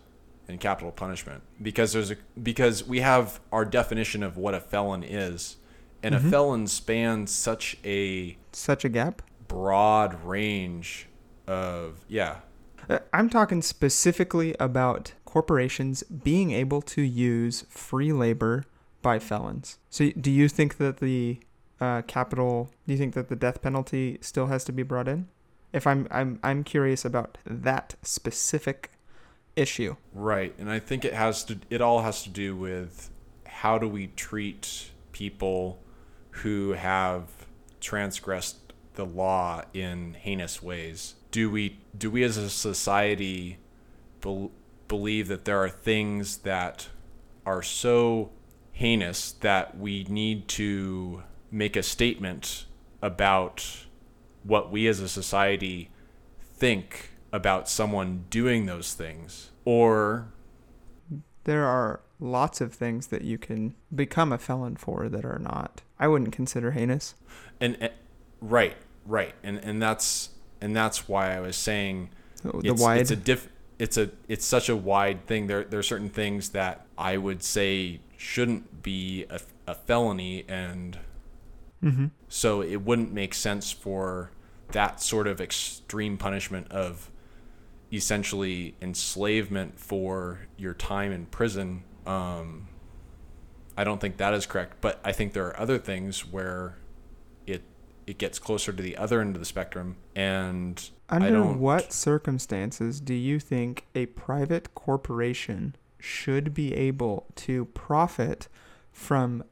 [0.51, 5.01] and capital punishment because there's a because we have our definition of what a felon
[5.03, 5.55] is
[6.03, 6.27] and Mhm.
[6.27, 9.21] a felon spans such a Such a gap.
[9.47, 11.07] broad range
[11.47, 12.37] of yeah
[12.89, 18.65] Uh, I'm talking specifically about corporations being able to use free labor
[19.01, 19.77] by felons.
[19.89, 21.39] So, do you think that the
[21.79, 22.69] uh, capital?
[22.85, 25.27] Do you think that the death penalty still has to be brought in?
[25.73, 28.91] If I'm, I'm, I'm curious about that specific
[29.55, 29.95] issue.
[30.13, 31.59] Right, and I think it has to.
[31.69, 33.09] It all has to do with
[33.45, 35.81] how do we treat people
[36.31, 37.27] who have
[37.79, 41.15] transgressed the law in heinous ways.
[41.31, 43.59] Do we do we as a society
[44.21, 44.51] bel
[44.87, 46.89] believe that there are things that
[47.45, 48.29] are so
[48.73, 52.65] heinous that we need to make a statement
[53.01, 53.85] about
[54.43, 55.89] what we as a society
[56.39, 60.27] think about someone doing those things or
[61.43, 65.82] There are lots of things that you can become a felon for that are not.
[65.99, 67.15] I wouldn't consider heinous.
[67.59, 67.91] and, and
[68.41, 68.75] right
[69.05, 70.29] right and and that's
[70.59, 72.09] and that's why i was saying
[72.43, 73.01] The it's, wide.
[73.01, 76.49] it's a diff it's a it's such a wide thing there there are certain things
[76.49, 80.97] that i would say shouldn't be a, a felony and
[81.84, 82.07] mm-hmm.
[82.27, 84.32] so it wouldn't make sense for
[84.71, 87.11] that sort of extreme punishment of
[87.91, 91.83] essentially enslavement for your time in prison.
[92.05, 92.67] Um,
[93.77, 96.77] I don't think that is correct, but I think there are other things where
[97.45, 97.63] it
[98.07, 102.99] it gets closer to the other end of the spectrum, and I Under what circumstances
[102.99, 108.47] do you think a private corporation should be able to profit
[108.91, 109.43] from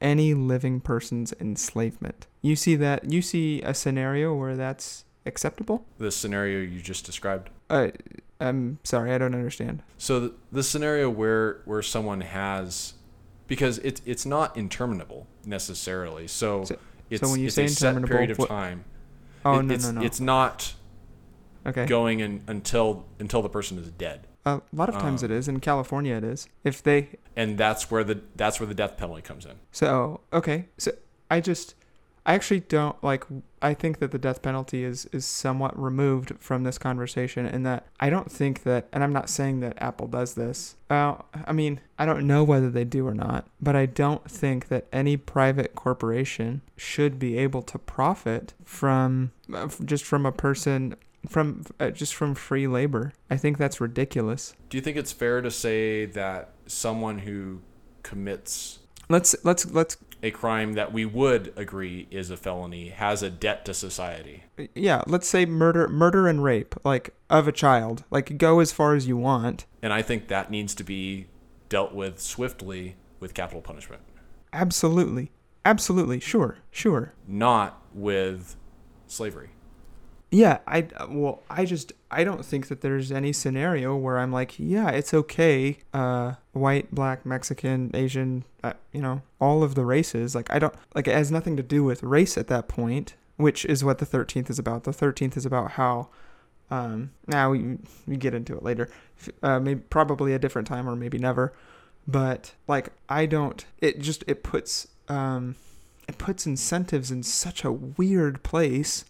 [0.00, 2.26] any living person's enslavement?
[2.42, 5.84] You see that you see a scenario where that's acceptable?
[5.98, 7.50] the scenario you just described.
[7.68, 7.88] Uh,
[8.40, 9.82] I'm sorry, I don't understand.
[9.98, 12.94] So the, the scenario where where someone has
[13.46, 16.26] because it's it's not interminable necessarily.
[16.26, 16.76] So, So-
[17.10, 18.84] it's when you it's say a set period of what- time.
[19.44, 20.06] Oh It- no it's, no no.
[20.06, 20.74] It's not
[21.66, 21.86] okay.
[21.86, 25.48] going in until until the person is dead, a lot of times it um, is.
[25.48, 26.48] In California, it is.
[26.64, 29.56] If they and that's where the that's where the death penalty comes in.
[29.72, 30.92] So okay, so
[31.30, 31.74] I just,
[32.30, 33.24] I actually don't like.
[33.60, 37.88] I think that the death penalty is is somewhat removed from this conversation, in that
[37.98, 40.76] I don't think that, and I'm not saying that Apple does this.
[40.88, 44.68] Uh, I mean, I don't know whether they do or not, but I don't think
[44.68, 50.94] that any private corporation should be able to profit from uh, just from a person
[51.28, 53.12] from uh, just from free labor.
[53.28, 54.54] I think that's ridiculous.
[54.68, 57.62] Do you think it's fair to say that someone who
[58.04, 58.78] commits
[59.10, 63.64] Let's let's let's a crime that we would agree is a felony has a debt
[63.64, 64.44] to society?
[64.74, 68.04] yeah, let's say murder, murder and rape, like of a child.
[68.10, 69.66] Like go as far as you want.
[69.82, 71.26] And I think that needs to be
[71.68, 74.02] dealt with swiftly with capital punishment,
[74.52, 75.30] Absolutely,
[75.64, 77.12] absolutely, sure, sure.
[77.28, 78.56] not with
[79.06, 79.50] slavery.
[80.30, 84.58] Yeah, I well, I just I don't think that there's any scenario where I'm like,
[84.58, 85.78] yeah, it's okay.
[85.92, 90.34] Uh, white, black, Mexican, Asian, uh, you know, all of the races.
[90.34, 93.64] Like I don't like it has nothing to do with race at that point, which
[93.64, 94.84] is what the 13th is about.
[94.84, 96.08] The 13th is about how.
[96.72, 98.88] Um, now we we get into it later.
[99.42, 101.52] Uh, maybe probably a different time or maybe never,
[102.06, 103.64] but like I don't.
[103.80, 105.56] It just it puts um,
[106.06, 109.04] it puts incentives in such a weird place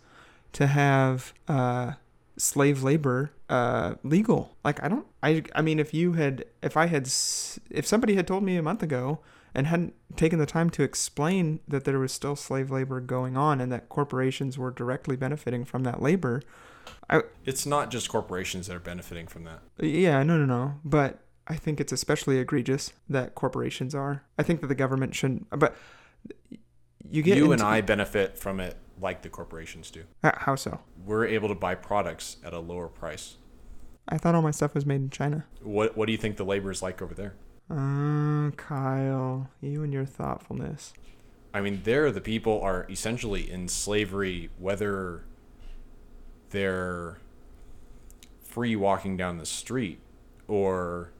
[0.52, 1.92] to have uh,
[2.36, 4.56] slave labor uh, legal.
[4.64, 5.06] Like I don't.
[5.22, 8.62] I I mean, if you had, if I had, if somebody had told me a
[8.62, 9.20] month ago
[9.54, 13.60] and hadn't taken the time to explain that there was still slave labor going on
[13.60, 16.42] and that corporations were directly benefiting from that labor,
[17.08, 19.60] I, It's not just corporations that are benefiting from that.
[19.78, 20.74] yeah, no, no, no.
[20.84, 24.22] But I think it's especially egregious that corporations are.
[24.38, 25.48] I think that the government shouldn't.
[25.50, 25.74] But
[27.10, 30.04] you get you and I benefit from it like the corporations do.
[30.22, 30.80] How so?
[31.04, 33.36] We're able to buy products at a lower price.
[34.08, 35.44] I thought all my stuff was made in China.
[35.62, 37.34] What What do you think the labor is like over there?
[37.70, 40.92] Uh, Kyle, you and your thoughtfulness.
[41.54, 45.24] I mean, there the people are essentially in slavery, whether
[46.50, 47.18] they're
[48.42, 50.00] free walking down the street
[50.48, 51.12] or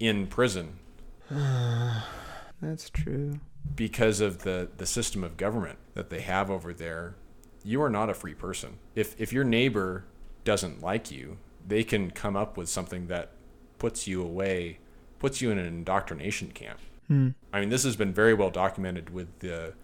[0.00, 0.78] in prison
[1.30, 3.40] That's true.
[3.76, 7.16] because of the, the system of government that they have over there.
[7.64, 8.78] You are not a free person.
[8.94, 10.04] If if your neighbor
[10.44, 13.32] doesn't like you, they can come up with something that
[13.80, 14.78] puts you away,
[15.18, 16.78] puts you in an indoctrination camp.
[17.08, 17.30] Hmm.
[17.52, 19.74] I mean, this has been very well documented with the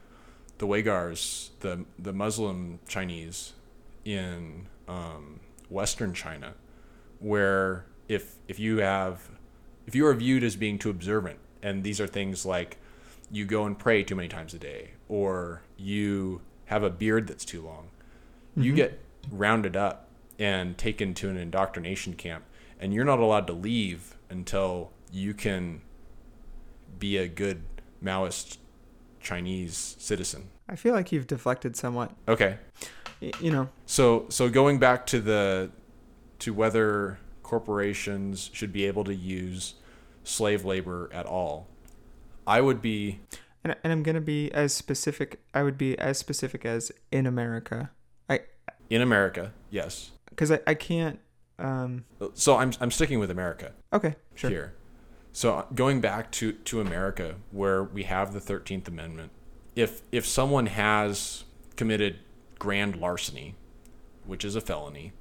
[0.58, 3.54] the Uyghurs, the the Muslim Chinese
[4.04, 6.54] in um, Western China,
[7.18, 9.30] where if if you have
[9.84, 12.78] if you are viewed as being too observant, and these are things like
[13.30, 17.44] you go and pray too many times a day, or you have a beard that's
[17.44, 17.88] too long,
[18.56, 18.76] you Mhm.
[18.76, 19.00] get
[19.30, 20.08] rounded up
[20.38, 22.44] and taken to an indoctrination camp,
[22.80, 25.80] and you're not allowed to leave until you can
[26.98, 27.62] be a good
[28.02, 28.58] Maoist
[29.20, 30.48] Chinese citizen.
[30.68, 32.12] I feel like you've deflected somewhat.
[32.28, 32.58] Okay.
[33.20, 35.70] Y- you know, So so going back to the
[36.40, 39.74] to whether corporations should be able to use
[40.24, 41.68] slave labor at all.
[42.46, 43.20] I would be
[43.62, 45.40] and, and I'm gonna be as specific.
[45.54, 47.90] I would be as specific as in America,
[48.28, 48.40] I
[48.90, 50.10] in America, yes.
[50.30, 51.18] because I, I can't.
[51.58, 52.04] Um.
[52.34, 54.16] So I'm I'm sticking with America Okay.
[54.34, 54.50] Sure.
[54.50, 54.74] here.
[55.32, 59.30] So going back to to America where we have the 13th amendment,
[59.76, 61.44] if if someone has
[61.76, 62.18] committed
[62.58, 63.54] grand larceny,
[64.26, 65.12] which is a felony,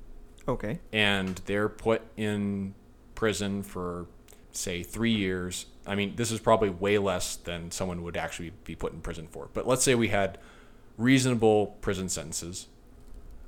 [0.47, 0.79] Okay.
[0.91, 2.73] and they're put in
[3.15, 4.07] prison for
[4.51, 8.75] say three years i mean this is probably way less than someone would actually be
[8.75, 10.37] put in prison for but let's say we had
[10.97, 12.67] reasonable prison sentences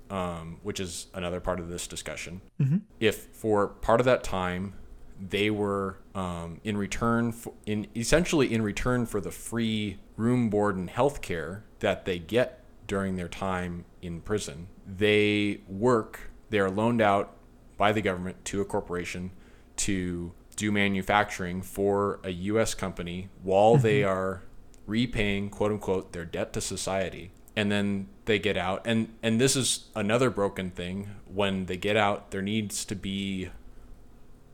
[0.09, 2.77] um, which is another part of this discussion Mm-hmm.
[2.99, 4.73] if for part of that time
[5.19, 10.75] they were um, in return for, in essentially in return for the free room board
[10.75, 16.69] and health care that they get during their time in prison they work they are
[16.69, 17.36] loaned out
[17.77, 19.31] by the government to a corporation
[19.75, 23.84] to do manufacturing for a US company while mm-hmm.
[23.84, 24.41] they are
[24.88, 27.32] repaying quote unquote their debt to society.
[27.58, 28.82] And then they get out.
[28.86, 31.10] And and this is another broken thing.
[31.34, 33.49] When they get out there needs to be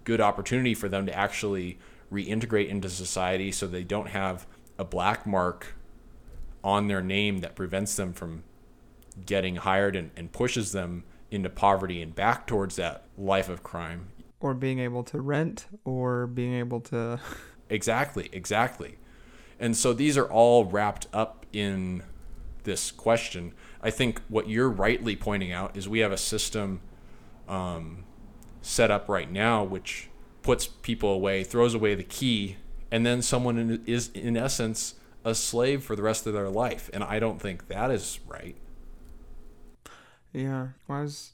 [0.04, 1.78] good opportunity for them to actually
[2.12, 4.46] reintegrate into society so they don't have
[4.78, 5.76] a black mark
[6.64, 8.44] on their name that prevents them from
[9.26, 14.08] getting hired and, and pushes them into poverty and back towards that life of crime
[14.42, 17.20] Or being able to rent, or being able to.
[17.70, 18.98] Exactly, exactly.
[19.58, 22.04] And so these are all wrapped up in
[22.64, 23.54] this question.
[23.82, 26.82] I think what you're rightly pointing out is we have a system
[27.48, 28.04] um,
[28.62, 30.10] set up right now which
[30.42, 32.58] puts people away, throws away the key,
[32.92, 36.90] and then someone in, is, in essence, a slave for the rest of their life.
[36.94, 38.56] And I don't think that is right.
[40.34, 40.70] Yeah.
[40.88, 41.32] Well, was.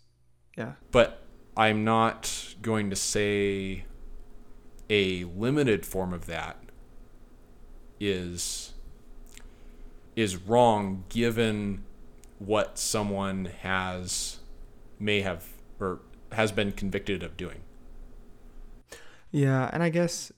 [0.58, 0.74] Yeah.
[0.92, 1.22] but
[1.58, 3.86] I'm not going to say
[4.90, 6.58] a limited form of that
[8.00, 8.74] is
[10.16, 11.84] is wrong given
[12.38, 14.38] what someone has
[15.00, 15.48] may have
[15.80, 16.00] or
[16.32, 17.62] has been convicted of doing.
[19.32, 20.32] Yeah, and I guess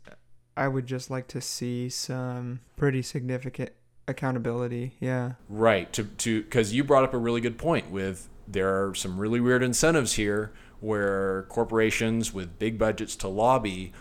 [0.55, 3.71] I would just like to see some pretty significant
[4.07, 4.95] accountability.
[4.99, 5.33] Yeah.
[5.47, 5.91] Right.
[5.93, 9.39] To to because you brought up a really good point with there are some really
[9.39, 13.91] weird incentives here where corporations with big budgets to lobby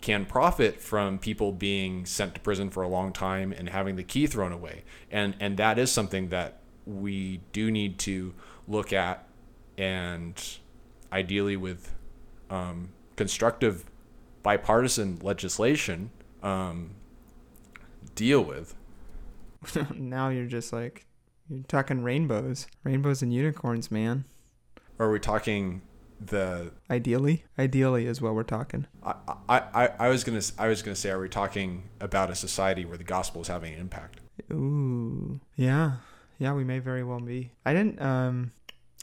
[0.00, 4.02] can profit from people being sent to prison for a long time and having the
[4.02, 4.82] key thrown away.
[5.10, 8.34] And and that is something that we do need to
[8.66, 9.26] look at
[9.78, 10.58] and
[11.12, 11.94] ideally with
[12.50, 13.84] um, constructive
[14.42, 16.10] bipartisan legislation
[16.42, 16.90] um,
[18.14, 18.74] deal with.
[19.94, 21.06] now you're just like
[21.48, 24.24] you're talking rainbows, rainbows and unicorns, man.
[24.98, 25.82] Or are we talking
[26.28, 28.86] the Ideally, ideally is what we're talking.
[29.02, 29.14] I,
[29.48, 32.96] I, I was gonna I was gonna say, are we talking about a society where
[32.96, 34.20] the gospel is having an impact?
[34.52, 35.92] Ooh, yeah,
[36.38, 37.52] yeah, we may very well be.
[37.64, 38.00] I didn't.
[38.00, 38.52] Um,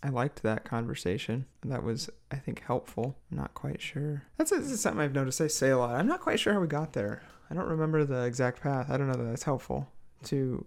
[0.02, 1.46] I liked that conversation.
[1.66, 3.18] That was, I think, helpful.
[3.32, 4.24] I'm not quite sure.
[4.38, 5.42] That's, that's something I've noticed.
[5.42, 5.94] I say a lot.
[5.96, 7.22] I'm not quite sure how we got there.
[7.50, 8.90] I don't remember the exact path.
[8.90, 9.90] I don't know that that's helpful
[10.26, 10.66] to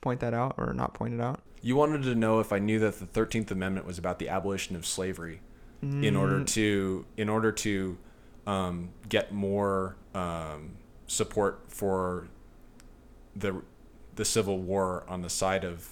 [0.00, 1.42] point that out or not point it out.
[1.62, 4.74] You wanted to know if I knew that the Thirteenth Amendment was about the abolition
[4.76, 5.40] of slavery
[6.02, 7.96] in order Mm, to in order to
[8.46, 10.76] um, get more um,
[11.06, 12.28] support for
[13.34, 13.62] the
[14.14, 15.88] the Civil War on the side of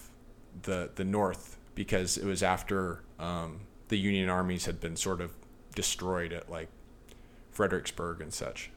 [0.62, 5.32] the the North because it was after um, the Union armies had been sort of
[5.74, 6.68] destroyed at like
[7.50, 8.70] Fredericksburg and such.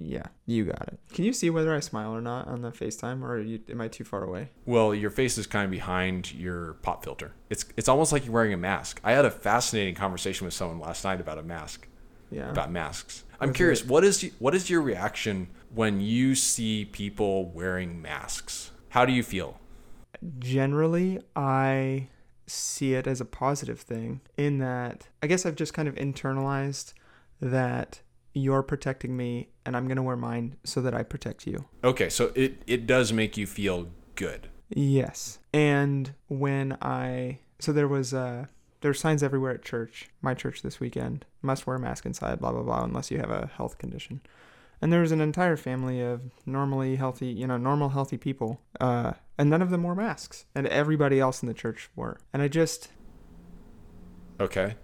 [0.00, 1.00] Yeah, you got it.
[1.12, 3.80] Can you see whether I smile or not on the FaceTime, or are you, am
[3.80, 4.50] I too far away?
[4.64, 7.32] Well, your face is kind of behind your pop filter.
[7.50, 9.00] It's it's almost like you're wearing a mask.
[9.02, 11.88] I had a fascinating conversation with someone last night about a mask,
[12.30, 12.48] Yeah.
[12.48, 13.24] about masks.
[13.40, 18.70] I'm curious, it- what is what is your reaction when you see people wearing masks?
[18.90, 19.58] How do you feel?
[20.38, 22.08] Generally, I
[22.46, 26.94] see it as a positive thing in that I guess I've just kind of internalized
[27.40, 28.00] that
[28.38, 31.66] you're protecting me and I'm going to wear mine so that I protect you.
[31.84, 34.48] Okay, so it it does make you feel good.
[34.68, 35.38] Yes.
[35.52, 38.46] And when I so there was uh
[38.80, 41.24] there were signs everywhere at church, my church this weekend.
[41.42, 44.20] Must wear a mask inside, blah blah blah, unless you have a health condition.
[44.80, 49.14] And there was an entire family of normally healthy, you know, normal healthy people, uh,
[49.36, 52.20] and none of them wore masks, and everybody else in the church wore.
[52.32, 52.88] And I just,
[54.40, 54.76] Okay.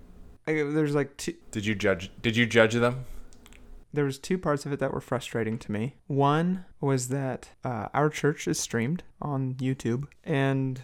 [0.49, 3.05] I, there's like two, Did you judge did you judge them?
[3.95, 5.95] There was two parts of it that were frustrating to me.
[6.07, 10.81] One was that uh, our church is streamed on YouTube, and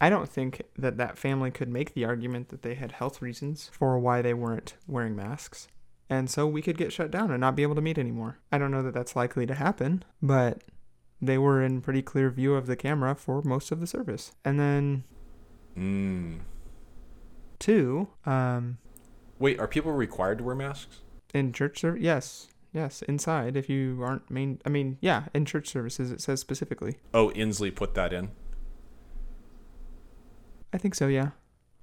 [0.00, 3.70] I don't think that that family could make the argument that they had health reasons
[3.72, 5.68] for why they weren't wearing masks.
[6.08, 8.38] And so we could get shut down and not be able to meet anymore.
[8.50, 10.64] I don't know that that's likely to happen, but
[11.22, 14.32] they were in pretty clear view of the camera for most of the service.
[14.44, 15.04] And then
[15.76, 16.40] Mm.
[17.60, 18.78] two, um,
[19.38, 21.00] Wait, are people required to wear masks?
[21.32, 23.02] In church service, yes, yes.
[23.02, 26.96] Inside, if you aren't main, I mean, yeah, in church services, it says specifically.
[27.14, 28.30] Oh, Inslee put that in.
[30.72, 31.06] I think so.
[31.06, 31.30] Yeah,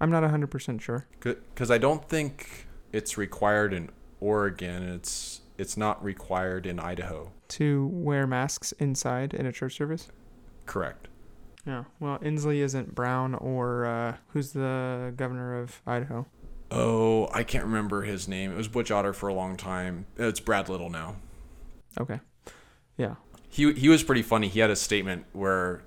[0.02, 1.08] I'm not hundred percent sure.
[1.20, 3.89] because I don't think it's required in
[4.20, 4.84] Oregon.
[4.89, 7.32] It's it's not required in Idaho.
[7.50, 10.10] To wear masks inside in a church service.
[10.66, 11.08] Correct.
[11.66, 11.84] Yeah.
[12.00, 16.26] Well, Inslee isn't Brown or uh, who's the governor of Idaho?
[16.70, 18.51] Oh, I can't remember his name.
[18.51, 20.05] It was Butch Otter for a long time.
[20.18, 21.15] It's Brad Little now.
[21.99, 22.20] Okay.
[22.97, 23.15] Yeah.
[23.49, 24.49] He he was pretty funny.
[24.49, 25.82] He had a statement where,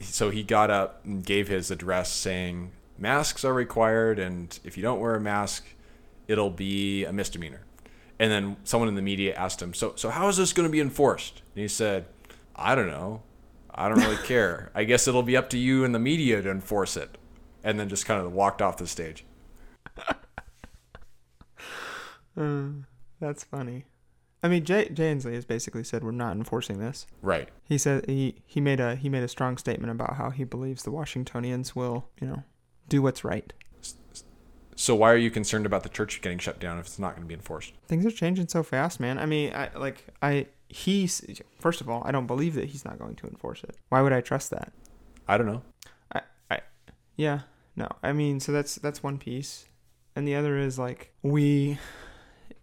[0.00, 4.82] so he got up and gave his address saying masks are required, and if you
[4.82, 5.64] don't wear a mask,
[6.26, 7.62] it'll be a misdemeanor.
[8.18, 10.72] And then someone in the media asked him, so so how is this going to
[10.72, 11.42] be enforced?
[11.54, 12.06] And he said,
[12.56, 13.22] I don't know.
[13.72, 14.72] I don't really care.
[14.74, 17.16] I guess it'll be up to you and the media to enforce it.
[17.62, 19.24] And then just kind of walked off the stage.
[22.36, 22.68] Uh,
[23.18, 23.84] that's funny.
[24.42, 27.06] I mean, Jay, Jay Inslee has basically said we're not enforcing this.
[27.20, 27.48] Right.
[27.64, 30.84] He said he, he made a he made a strong statement about how he believes
[30.84, 32.44] the Washingtonians will you know
[32.88, 33.52] do what's right.
[34.76, 37.22] So why are you concerned about the church getting shut down if it's not going
[37.22, 37.72] to be enforced?
[37.88, 39.18] Things are changing so fast, man.
[39.18, 42.98] I mean, I like I he's first of all, I don't believe that he's not
[42.98, 43.74] going to enforce it.
[43.88, 44.72] Why would I trust that?
[45.26, 45.62] I don't know.
[46.12, 46.60] I I
[47.16, 47.40] yeah,
[47.74, 47.88] no.
[48.04, 49.64] I mean, so that's that's one piece,
[50.18, 51.78] and the other is like we,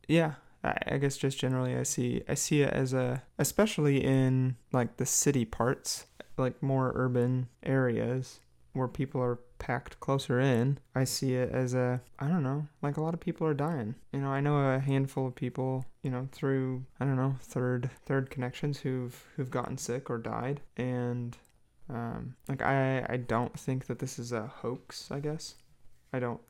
[0.09, 0.33] yeah.
[0.61, 5.05] I, guess just generally, I see I see it as a, especially in like the
[5.05, 8.39] city parts, like more urban areas
[8.73, 10.79] where people are packed closer in.
[10.95, 13.93] I see it as a, I don't know, like a lot of people are dying.
[14.11, 17.89] You know, I know a handful of people, you know, through I don't know third
[18.05, 21.37] third connections who've who've gotten sick or died, and
[21.89, 25.09] um, like I, I don't think that this is a hoax.
[25.11, 25.55] I guess
[26.11, 26.41] I don't,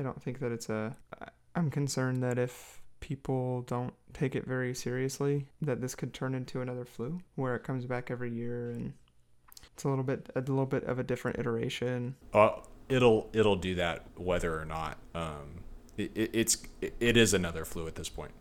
[0.00, 0.96] I don't think that it's a.
[1.54, 6.62] I'm concerned that if people don't take it very seriously, that this could turn into
[6.62, 8.94] another flu, where it comes back every year and
[9.74, 12.16] it's a little bit, a little bit of a different iteration.
[12.32, 12.52] Uh,
[12.88, 14.96] it'll it'll do that whether or not.
[15.14, 15.64] Um,
[15.98, 18.32] it, it, it's it, it is another flu at this point.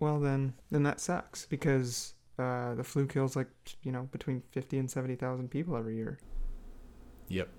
[0.00, 3.46] Well, then, then that sucks because uh, the flu kills like
[3.84, 6.18] you know between fifty and seventy thousand people every year.
[7.28, 7.50] Yep.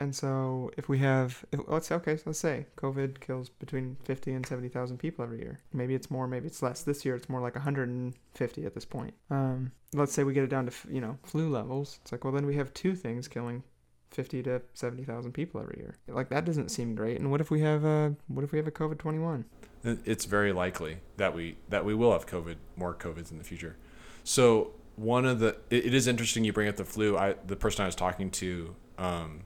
[0.00, 3.96] And so, if we have, if, let's say okay, so let's say COVID kills between
[4.04, 5.60] fifty and seventy thousand people every year.
[5.72, 6.82] Maybe it's more, maybe it's less.
[6.82, 9.14] This year, it's more like one hundred and fifty at this point.
[9.30, 12.00] Um, let's say we get it down to you know flu levels.
[12.02, 13.62] It's like, well, then we have two things killing
[14.10, 15.96] fifty to seventy thousand people every year.
[16.08, 17.18] Like that doesn't seem great.
[17.18, 19.44] And what if we have a what if we have a COVID twenty one?
[19.82, 23.76] It's very likely that we that we will have COVID more COVIDs in the future.
[24.22, 27.16] So one of the it, it is interesting you bring up the flu.
[27.16, 29.42] I the person I was talking to, um,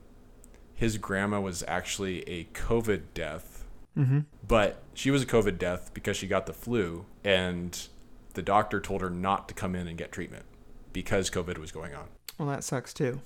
[0.78, 3.64] his grandma was actually a COVID death,
[3.96, 4.20] Mm-hmm.
[4.46, 7.88] but she was a COVID death because she got the flu, and
[8.34, 10.44] the doctor told her not to come in and get treatment
[10.92, 12.04] because COVID was going on.
[12.38, 13.20] Well, that sucks too.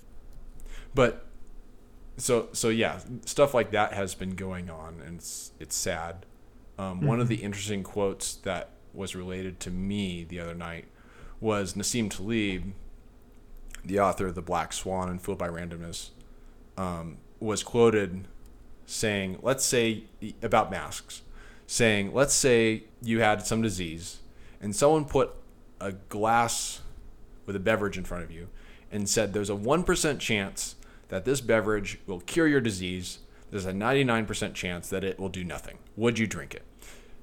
[0.94, 1.26] But
[2.16, 6.24] so so yeah, stuff like that has been going on, and it's it's sad.
[6.78, 7.30] Um, One of Mhm.
[7.30, 10.86] the interesting quotes that was related to me the other night
[11.38, 12.72] was Nassim Taleb,
[13.84, 16.10] the author of The Black Swan and Fooled by Randomness,
[16.78, 18.26] um, was quoted
[18.86, 20.04] saying, let's say
[20.42, 21.22] about masks,
[21.66, 24.18] saying, let's say you had some disease
[24.60, 25.32] and someone put
[25.80, 26.80] a glass
[27.46, 28.48] with a beverage in front of you
[28.90, 30.76] and said there's a 1% chance
[31.08, 33.18] that this beverage will cure your disease.
[33.50, 35.78] There's a 99% chance that it will do nothing.
[35.96, 36.62] Would you drink it?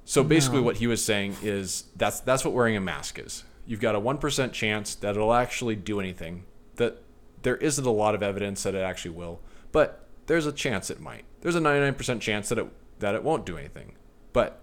[0.04, 0.64] So basically No.
[0.64, 3.44] what he was saying is that's that's what wearing a mask is.
[3.66, 6.44] You've got a 1% chance that it'll actually do anything.
[6.76, 7.02] That
[7.42, 9.40] there isn't a lot of evidence that it actually will,
[9.72, 11.24] but there's a chance it might.
[11.40, 12.66] There's a 99% chance that it
[13.00, 13.96] that it won't do anything.
[14.32, 14.62] But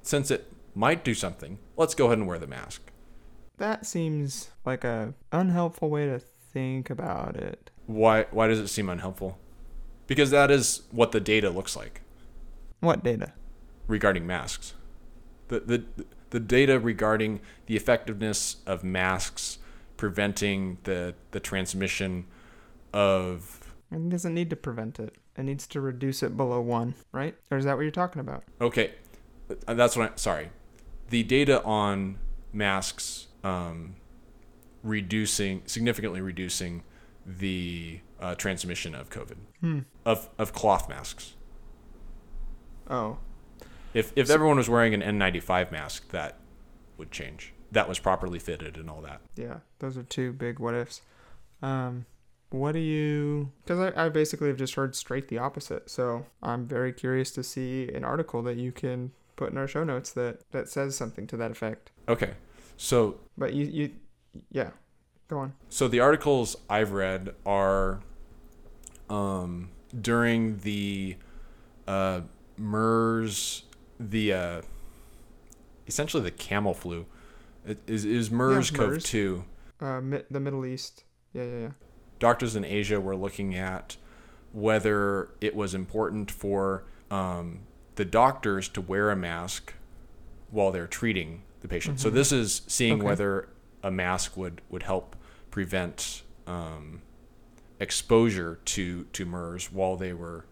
[0.00, 2.92] since it might do something, let's go ahead and wear the mask.
[3.56, 7.72] That seems like a unhelpful way to think about it.
[7.86, 9.40] Why why does it seem unhelpful?
[10.06, 12.02] Because that is what the data looks like
[12.78, 13.32] What data?
[13.88, 14.74] regarding masks.
[15.48, 15.84] The the
[16.30, 19.58] the data regarding the effectiveness of masks
[19.96, 22.26] preventing the the transmission
[22.92, 23.57] of
[23.90, 25.16] It doesn't need to prevent it.
[25.36, 27.34] It needs to reduce it below one, right?
[27.50, 28.44] Or is that what you're talking about?
[28.60, 28.92] okay,
[29.66, 30.50] uh, that's what I sorry.
[31.10, 32.18] The data on
[32.52, 33.94] masks um,
[34.82, 36.82] reducing significantly reducing
[37.24, 39.78] the uh, transmission of COVID Hmm.
[40.04, 41.34] of of cloth masks.
[42.90, 43.18] Oh,
[43.94, 46.38] If if So- everyone was wearing an N95 mask, that
[46.98, 47.54] would change.
[47.72, 49.20] That was properly fitted and all that.
[49.34, 49.60] yeah.
[49.78, 51.00] Those are two big what ifs.
[51.62, 52.06] Um,
[52.50, 53.52] what do you?
[53.64, 55.90] Because I, I basically have just heard straight the opposite.
[55.90, 59.84] So I'm very curious to see an article that you can put in our show
[59.84, 61.90] notes that that says something to that effect.
[62.08, 62.32] Okay,
[62.76, 63.90] so But you you,
[64.50, 64.70] yeah.
[65.28, 65.52] Go on.
[65.68, 68.00] so the articles I've read are
[69.10, 69.68] um,
[70.00, 71.16] during the
[71.86, 72.22] uh,
[72.56, 73.64] MERS,
[74.00, 74.62] the uh,
[75.86, 77.04] essentially the camel flu.
[77.66, 79.44] It is is MERS Yeah, CoV two.
[79.80, 81.04] Uh, mi- the Middle East.
[81.34, 81.70] Yeah, yeah, yeah.
[82.18, 83.96] Doctors in Asia were looking at
[84.52, 87.60] whether it was important for um,
[87.96, 89.74] the doctors to wear a mask
[90.50, 92.00] while they're treating the patient.
[92.00, 92.14] So Mhm.
[92.14, 93.04] this is seeing Okay.
[93.06, 93.48] whether
[93.82, 95.16] a mask would would help
[95.50, 97.02] prevent um,
[97.80, 100.44] exposure to to MERS while they were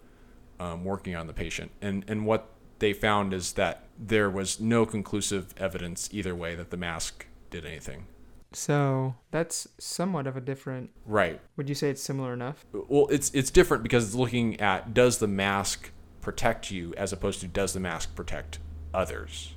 [0.60, 1.70] um, working on the patient.
[1.80, 2.48] And and what
[2.78, 7.64] they found is that there was no conclusive evidence either way that the mask did
[7.64, 8.06] anything.
[8.52, 10.90] So that's somewhat of a different.
[11.04, 11.40] Right.
[11.56, 12.64] Would you say it's similar enough?
[12.72, 15.90] Well, it's it's different because it's looking at does the mask
[16.20, 18.58] protect you as opposed to does the mask protect
[18.94, 19.54] others.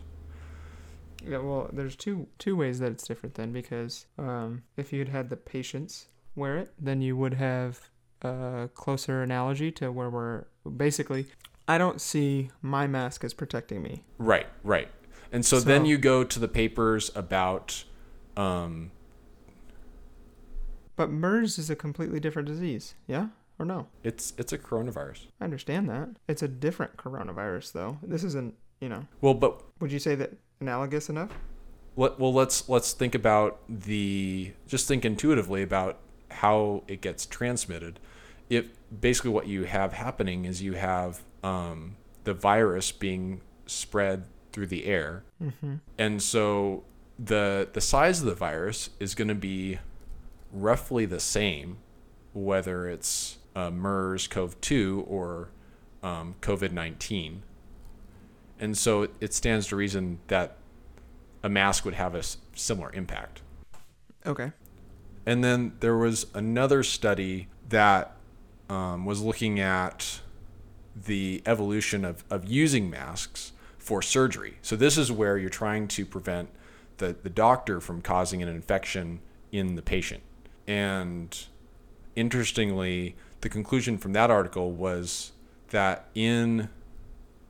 [1.25, 5.29] Yeah, well, there's two two ways that it's different then because um, if you'd had
[5.29, 7.89] the patients wear it, then you would have
[8.21, 10.45] a closer analogy to where we're
[10.77, 11.27] basically.
[11.67, 14.03] I don't see my mask as protecting me.
[14.17, 14.89] Right, right.
[15.31, 17.83] And so, then you go to the papers about
[18.37, 18.91] um,
[20.95, 23.27] But MERS is a completely different disease, yeah
[23.57, 23.87] or no?
[24.03, 25.27] it's it's a coronavirus.
[25.41, 26.09] I understand that.
[26.27, 27.97] It's a different coronavirus, though.
[28.03, 29.05] This isn't, you know.
[29.21, 31.31] Well, but Would you say that analogous enough?
[31.95, 35.97] let, well let's let's think about the just think intuitively about
[36.31, 37.99] how it gets transmitted.
[38.49, 38.69] If
[39.01, 44.85] basically what you have happening is you have um, the virus being spread through the
[44.85, 45.75] air Mm-hmm.
[45.97, 46.83] and so
[47.21, 49.79] the the size of the virus is going to be
[50.53, 51.77] roughly the same
[52.33, 55.49] whether it's uh, MERS CoV-2 or
[56.01, 57.39] um, COVID-19
[58.59, 60.55] and so it, it stands to reason that
[61.43, 63.41] a mask would have a s- similar impact
[64.25, 64.51] Okay.
[65.25, 68.15] and then there was another study that
[68.69, 70.21] um, was looking at
[70.95, 74.57] the evolution of, of using masks for surgery.
[74.61, 76.49] So this is where you're trying to prevent
[76.99, 79.19] the, the doctor from causing an infection
[79.51, 80.21] in the patient.
[80.67, 81.35] And
[82.15, 85.31] interestingly, the conclusion from that article was
[85.71, 86.69] that in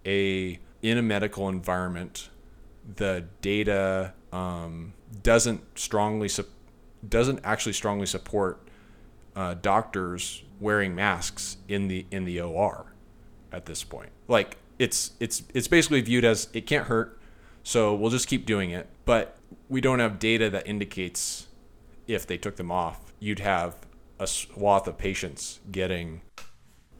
[0.05, 2.29] a in a medical environment,
[2.95, 6.47] the data um, doesn't strongly sup-
[7.07, 8.61] doesn't actually strongly support
[9.35, 12.93] uh, doctors wearing masks in the in the OR
[13.51, 14.11] at this point.
[14.27, 17.19] Like it's it's it's basically viewed as it can't hurt,
[17.63, 18.87] so we'll just keep doing it.
[19.05, 21.47] But we don't have data that indicates
[22.07, 23.75] if they took them off, you'd have
[24.19, 26.21] a swath of patients getting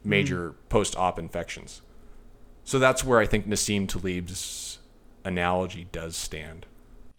[0.04, 1.82] major post-op infections.
[2.64, 4.78] So that's where I think Nassim Taleb's
[5.24, 6.66] analogy does stand.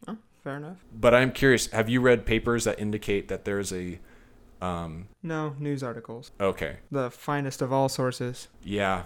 [0.07, 0.77] Oh, fair enough.
[0.93, 3.99] But I'm curious, have you read papers that indicate that there's a
[4.61, 6.31] um No news articles.
[6.39, 6.77] okay.
[6.91, 8.47] The finest of all sources.
[8.63, 9.03] Yeah.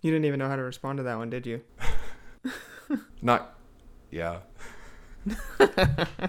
[0.00, 1.62] You didn't even know how to respond to that one, did you?
[3.22, 3.58] Not,
[4.14, 4.38] yeah.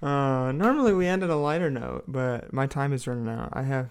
[0.00, 3.48] Uh, normally we end at a lighter note, but my time is running out.
[3.52, 3.90] I have.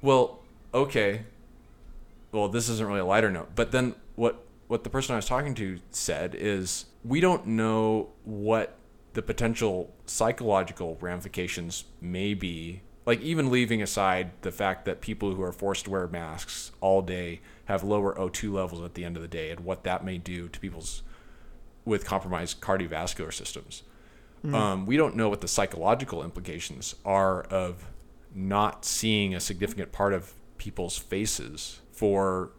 [0.00, 0.40] Well,
[0.72, 1.22] okay.
[2.30, 5.26] Well, this isn't really a lighter note, but then what what the person I was
[5.26, 8.76] talking to said is we don't know what
[9.14, 12.82] the potential psychological ramifications may be.
[13.06, 17.00] Like even leaving aside the fact that people who are forced to wear masks all
[17.00, 20.18] day have lower O2 levels at the end of the day and what that may
[20.18, 21.02] do to people's
[21.84, 23.82] with compromised cardiovascular systems.
[24.52, 27.88] Um, we don't know what the psychological implications are of
[28.34, 32.50] not seeing a significant part of people's faces for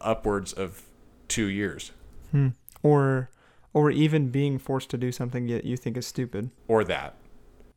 [0.00, 0.82] upwards of
[1.28, 1.92] two years
[2.30, 2.48] Hmm.
[2.82, 3.30] Or,
[3.72, 6.50] or even being forced to do something that you think is stupid.
[6.68, 7.14] or that.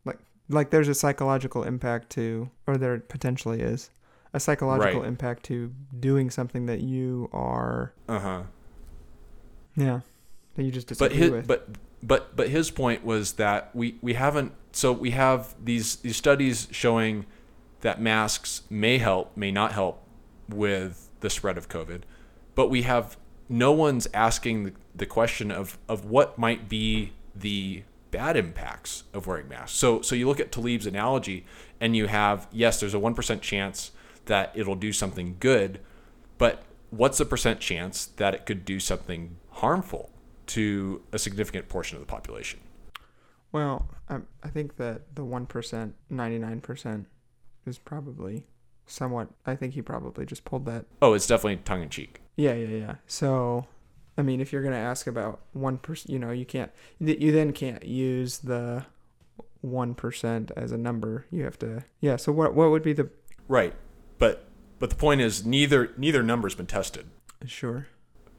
[0.06, 3.90] Like Like there's a psychological impact to, or there potentially is,
[4.36, 5.08] a psychological Right.
[5.08, 8.42] impact to doing something that you are, Uh huh.
[9.76, 10.02] yeah,
[10.56, 11.48] that you just But disagree his, with.
[11.48, 11.68] but
[12.04, 14.52] but but his point was that we we haven't.
[14.74, 17.26] So we have these these studies showing
[17.82, 20.02] that masks may help, may not help
[20.50, 22.02] with the spread of COVID,
[22.56, 23.18] but we have
[23.48, 29.28] no one's asking the, the question of of what might be the bad impacts of
[29.28, 29.78] wearing masks.
[29.78, 31.46] So so you look at Taleb's analogy,
[31.80, 33.92] and you have yes, there's a one percent chance
[34.26, 35.80] that it'll do something good,
[36.38, 40.12] but what's the percent chance that it could do something harmful
[40.48, 42.60] to a significant portion of the population?
[43.52, 47.08] Well, I, I think that the one percent, ninety nine percent,
[47.66, 48.46] is probably
[48.86, 49.30] somewhat.
[49.46, 50.86] I think he probably just pulled that.
[51.02, 52.22] Oh, it's definitely tongue in cheek.
[52.36, 52.96] Yeah, yeah, yeah.
[53.08, 53.66] So,
[54.18, 56.72] I mean, if you're gonna ask about one percent, you know, you can't.
[57.00, 58.86] You then can't use the
[59.62, 61.26] one percent as a number.
[61.32, 61.84] You have to.
[62.02, 62.18] Yeah.
[62.18, 63.10] So what what would be the
[63.48, 63.74] Right.
[64.18, 64.46] But
[64.80, 67.08] but the point is neither neither number's been tested.
[67.46, 67.88] sure?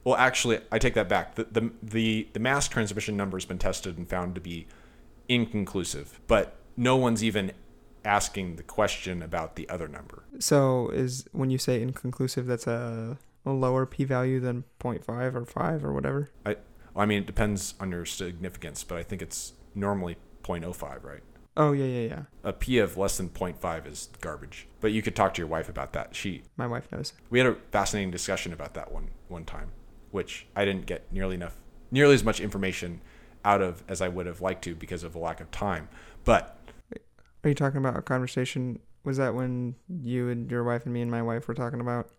[0.04, 1.34] Well, actually, I take that back.
[1.34, 4.66] The the the, the mass transmission number has been tested and found to be
[5.28, 7.52] inconclusive, but no one's even
[8.04, 10.22] asking the question about the other number.
[10.38, 15.84] So is when you say inconclusive, that's a, a lower p-value than 0.5 or 5
[15.84, 16.30] or whatever.
[16.94, 21.22] I mean, it depends on your significance, but I think it's normally 0.05, right?
[21.56, 22.22] Oh yeah, yeah, yeah.
[22.44, 24.68] A p of less than 0.5 is garbage.
[24.80, 26.14] But you could talk to your wife about that.
[26.14, 27.12] She My wife knows.
[27.30, 29.70] we had a fascinating discussion about that one one time,
[30.10, 31.56] which I didn't get nearly enough,
[31.90, 33.00] nearly as much information
[33.44, 35.88] out of as I would have liked to because of a lack of time.
[36.24, 36.58] But
[37.44, 38.80] Are you talking about a conversation?
[39.04, 42.10] Was that when you and your wife and me and my wife were talking about?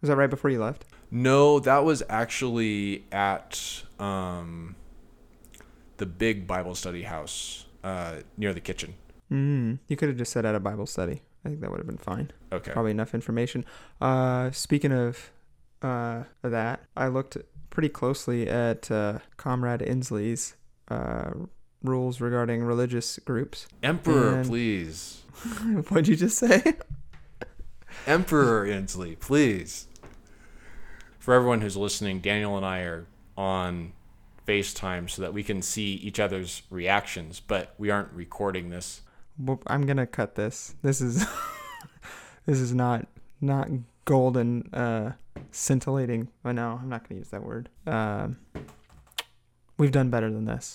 [0.00, 0.84] Was that right before you left?
[1.10, 4.76] no, that was actually at um,
[5.96, 8.94] the big Bible study house uh, near the kitchen.
[9.30, 9.78] Mm.
[9.88, 11.22] You could have just said at a Bible study.
[11.44, 12.30] I think that would have been fine.
[12.52, 12.72] Okay.
[12.72, 13.64] Probably enough information.
[14.00, 15.30] Uh, speaking of
[15.82, 17.36] uh, that, I looked
[17.70, 20.56] pretty closely at uh, Comrade Inslee's
[20.88, 21.30] uh,
[21.82, 23.68] rules regarding religious groups.
[23.82, 25.22] Emperor, And- please.
[25.88, 26.74] What'd you just say?
[28.06, 29.86] Emperor Inslee, please.
[31.18, 33.06] For everyone who's listening, Daniel and I are
[33.36, 33.92] on
[34.48, 39.02] FaceTime so that we can see each other's reactions, but we aren't recording this.
[39.66, 40.74] I'm gonna cut this.
[40.82, 41.26] This is
[42.46, 43.06] this is not
[43.40, 43.68] not
[44.06, 45.12] golden, uh,
[45.50, 46.28] scintillating.
[46.44, 47.68] Oh no, I'm not gonna use that word.
[47.86, 48.38] Um,
[49.76, 50.66] we've done better than this.